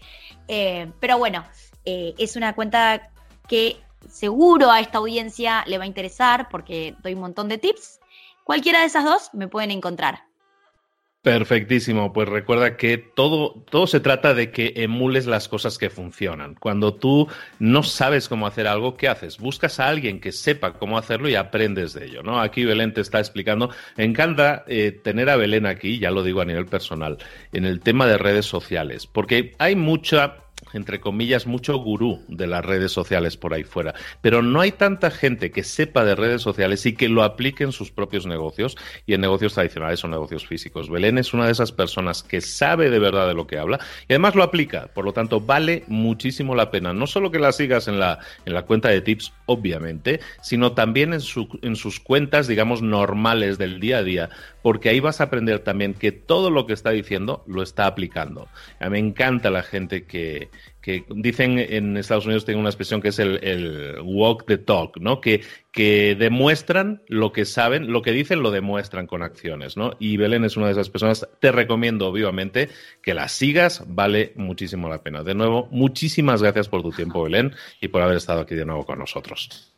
Eh, 0.50 0.92
pero 1.00 1.18
bueno, 1.18 1.46
eh, 1.86 2.14
es 2.18 2.36
una 2.36 2.54
cuenta 2.56 3.10
que 3.48 3.85
seguro 4.10 4.72
a 4.72 4.80
esta 4.80 4.98
audiencia 5.00 5.64
le 5.68 5.78
va 5.78 5.84
a 5.84 5.88
interesar 5.88 6.50
porque 6.50 6.96
doy 7.02 7.14
un 7.14 7.22
montón 7.22 7.50
de 7.50 7.58
tips. 7.58 8.00
Cualquiera 8.44 8.82
de 8.82 8.86
esas 8.86 9.04
dos 9.04 9.30
me 9.34 9.48
pueden 9.48 9.72
encontrar. 9.72 10.24
Perfectísimo, 11.26 12.14
pues 12.14 12.30
recuerda 12.30 12.78
que 12.78 13.00
todo, 13.00 13.64
todo 13.72 13.88
se 13.88 14.00
trata 14.00 14.36
de 14.36 14.52
que 14.52 14.74
emules 14.76 15.26
las 15.26 15.48
cosas 15.48 15.80
que 15.80 15.90
funcionan. 15.90 16.54
Cuando 16.54 16.94
tú 16.94 17.28
no 17.58 17.82
sabes 17.82 18.30
cómo 18.30 18.46
hacer 18.46 18.68
algo, 18.68 18.96
¿qué 18.96 19.08
haces? 19.08 19.40
Buscas 19.40 19.80
a 19.80 19.88
alguien 19.88 20.22
que 20.22 20.32
sepa 20.32 20.74
cómo 20.74 21.00
hacerlo 21.00 21.28
y 21.28 21.34
aprendes 21.34 21.94
de 21.94 22.06
ello, 22.06 22.22
¿no? 22.22 22.40
Aquí 22.40 22.64
Belén 22.64 22.94
te 22.94 23.02
está 23.02 23.18
explicando. 23.18 23.72
Me 23.98 24.04
encanta 24.04 24.66
eh, 24.68 24.92
tener 24.92 25.32
a 25.32 25.36
Belén 25.36 25.66
aquí, 25.66 25.98
ya 25.98 26.12
lo 26.12 26.22
digo 26.22 26.42
a 26.42 26.46
nivel 26.46 26.68
personal, 26.68 27.18
en 27.54 27.66
el 27.66 27.80
tema 27.80 28.06
de 28.06 28.20
redes 28.20 28.46
sociales, 28.46 29.08
porque 29.08 29.56
hay 29.58 29.76
mucha 29.76 30.45
entre 30.76 31.00
comillas, 31.00 31.48
mucho 31.48 31.78
gurú 31.78 32.22
de 32.28 32.48
las 32.48 32.64
redes 32.64 32.92
sociales 32.92 33.38
por 33.38 33.54
ahí 33.54 33.64
fuera, 33.64 33.96
pero 34.22 34.42
no 34.42 34.60
hay 34.60 34.72
tanta 34.72 35.10
gente 35.10 35.52
que 35.52 35.64
sepa 35.64 36.04
de 36.04 36.16
redes 36.16 36.42
sociales 36.42 36.86
y 36.86 36.94
que 36.94 37.08
lo 37.08 37.24
aplique 37.24 37.64
en 37.64 37.72
sus 37.72 37.92
propios 37.92 38.26
negocios 38.26 38.78
y 39.06 39.14
en 39.14 39.22
negocios 39.22 39.54
tradicionales 39.54 40.04
o 40.04 40.08
negocios 40.08 40.46
físicos. 40.46 40.90
Belén 40.90 41.18
es 41.18 41.34
una 41.34 41.46
de 41.46 41.54
esas 41.54 41.72
personas 41.72 42.24
que 42.24 42.42
sabe 42.42 42.90
de 42.90 43.00
verdad 43.00 43.28
de 43.28 43.34
lo 43.34 43.48
que 43.48 43.58
habla 43.58 43.80
y 44.08 44.14
además 44.14 44.36
lo 44.36 44.44
aplica, 44.44 44.88
por 44.94 45.06
lo 45.06 45.14
tanto 45.14 45.40
vale 45.40 45.84
muchísimo 45.88 46.56
la 46.56 46.72
pena, 46.72 46.94
no 46.94 47.08
solo 47.08 47.32
que 47.32 47.40
la 47.40 47.54
sigas 47.54 47.88
en 47.88 48.00
la, 48.00 48.20
en 48.46 48.54
la 48.54 48.64
cuenta 48.64 48.90
de 48.90 49.02
tips, 49.02 49.34
obviamente, 49.46 50.20
sino 50.42 50.74
también 50.74 51.14
en, 51.14 51.22
su, 51.22 51.48
en 51.62 51.76
sus 51.76 52.00
cuentas, 52.00 52.48
digamos, 52.48 52.82
normales 52.82 53.58
del 53.58 53.80
día 53.80 54.00
a 54.00 54.04
día, 54.04 54.30
porque 54.62 54.90
ahí 54.90 55.00
vas 55.00 55.22
a 55.22 55.26
aprender 55.26 55.60
también 55.60 55.94
que 55.94 56.12
todo 56.12 56.50
lo 56.50 56.66
que 56.66 56.74
está 56.74 56.90
diciendo 56.90 57.44
lo 57.48 57.62
está 57.62 57.86
aplicando. 57.86 58.48
A 58.80 58.90
mí 58.90 58.96
me 58.96 59.00
encanta 59.00 59.50
la 59.50 59.62
gente 59.62 60.06
que, 60.06 60.50
que 60.82 61.06
dicen 61.10 61.58
en 61.58 61.98
Estados 61.98 62.26
Unidos, 62.26 62.46
tienen 62.46 62.60
una 62.60 62.70
expresión 62.70 63.02
que 63.02 63.08
es 63.08 63.20
el, 63.20 64.00
walk 64.04 64.46
the 64.46 64.58
talk, 64.58 64.98
¿no? 64.98 65.20
Que, 65.22 65.44
que 65.72 66.16
demuestran 66.16 67.02
lo 67.08 67.32
que 67.32 67.46
saben, 67.46 67.92
lo 67.92 68.02
que 68.02 68.12
dicen 68.12 68.44
lo 68.44 68.52
demuestran 68.52 69.08
con 69.08 69.24
acciones, 69.24 69.78
¿no? 69.78 69.94
Y 70.00 70.18
Belén 70.18 70.46
es 70.46 70.58
una 70.58 70.68
de 70.68 70.74
esas 70.74 70.90
personas. 70.90 71.28
Te 71.40 71.52
recomiendo 71.52 72.12
vivamente 72.12 72.70
que 73.02 73.14
la 73.14 73.28
sigas, 73.28 73.84
vale 73.88 74.34
muchísimo 74.36 74.90
la 74.90 75.02
pena. 75.02 75.24
De 75.24 75.34
nuevo, 75.36 75.68
muchísimas 75.72 76.42
gracias 76.42 76.70
por 76.70 76.82
tu 76.82 76.92
tiempo, 76.92 77.24
Belén, 77.24 77.56
y 77.82 77.88
por 77.88 78.02
haber 78.02 78.18
estado 78.18 78.42
aquí 78.42 78.56
de 78.56 78.66
nuevo 78.66 78.86
con 78.86 79.00
nosotros. 79.00 79.76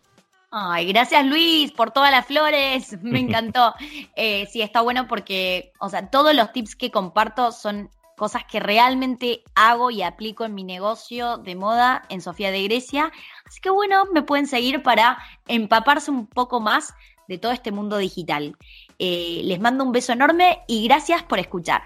Ay, 0.49 0.87
gracias 0.87 1.25
Luis 1.25 1.71
por 1.73 1.91
todas 1.91 2.09
las 2.09 2.25
flores, 2.25 2.97
me 3.01 3.19
encantó. 3.19 3.73
Eh, 4.19 4.47
sí, 4.51 4.61
está 4.61 4.81
bueno 4.81 5.07
porque, 5.07 5.71
o 5.79 5.89
sea, 5.89 6.09
todos 6.09 6.33
los 6.33 6.51
tips 6.51 6.75
que 6.75 6.89
comparto 6.89 7.51
son 7.51 7.91
cosas 8.17 8.43
que 8.45 8.59
realmente 8.59 9.43
hago 9.55 9.91
y 9.91 10.01
aplico 10.01 10.43
en 10.43 10.55
mi 10.55 10.63
negocio 10.63 11.37
de 11.37 11.55
moda 11.55 12.01
en 12.09 12.21
Sofía 12.21 12.51
de 12.51 12.63
Grecia. 12.63 13.11
Así 13.45 13.61
que 13.61 13.69
bueno, 13.69 14.05
me 14.11 14.23
pueden 14.23 14.47
seguir 14.47 14.81
para 14.81 15.19
empaparse 15.47 16.11
un 16.11 16.25
poco 16.27 16.59
más 16.59 16.93
de 17.27 17.37
todo 17.37 17.51
este 17.51 17.71
mundo 17.71 17.97
digital. 17.97 18.57
Eh, 18.99 19.41
les 19.43 19.59
mando 19.59 19.83
un 19.83 19.91
beso 19.91 20.13
enorme 20.13 20.59
y 20.67 20.87
gracias 20.87 21.23
por 21.23 21.39
escuchar. 21.39 21.83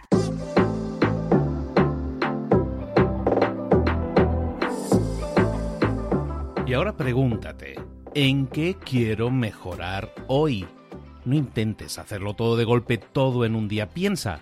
Y 6.65 6.73
ahora 6.73 6.95
pregúntate. 6.95 7.75
¿En 8.13 8.47
qué 8.47 8.75
quiero 8.75 9.29
mejorar 9.29 10.13
hoy? 10.27 10.65
No 11.25 11.35
intentes 11.35 11.99
hacerlo 11.99 12.33
todo 12.33 12.55
de 12.55 12.63
golpe, 12.63 12.97
todo 12.97 13.43
en 13.43 13.55
un 13.55 13.67
día. 13.67 13.89
Piensa, 13.89 14.41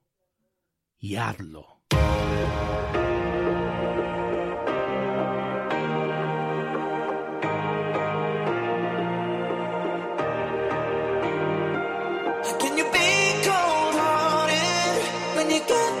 y 1.01 1.15
hazlo. 1.15 1.67
Can 12.59 12.77
you 12.77 12.85
be 12.91 13.09
cold-hearted 13.43 15.35
when 15.35 15.49
you 15.49 15.61
get 15.67 16.00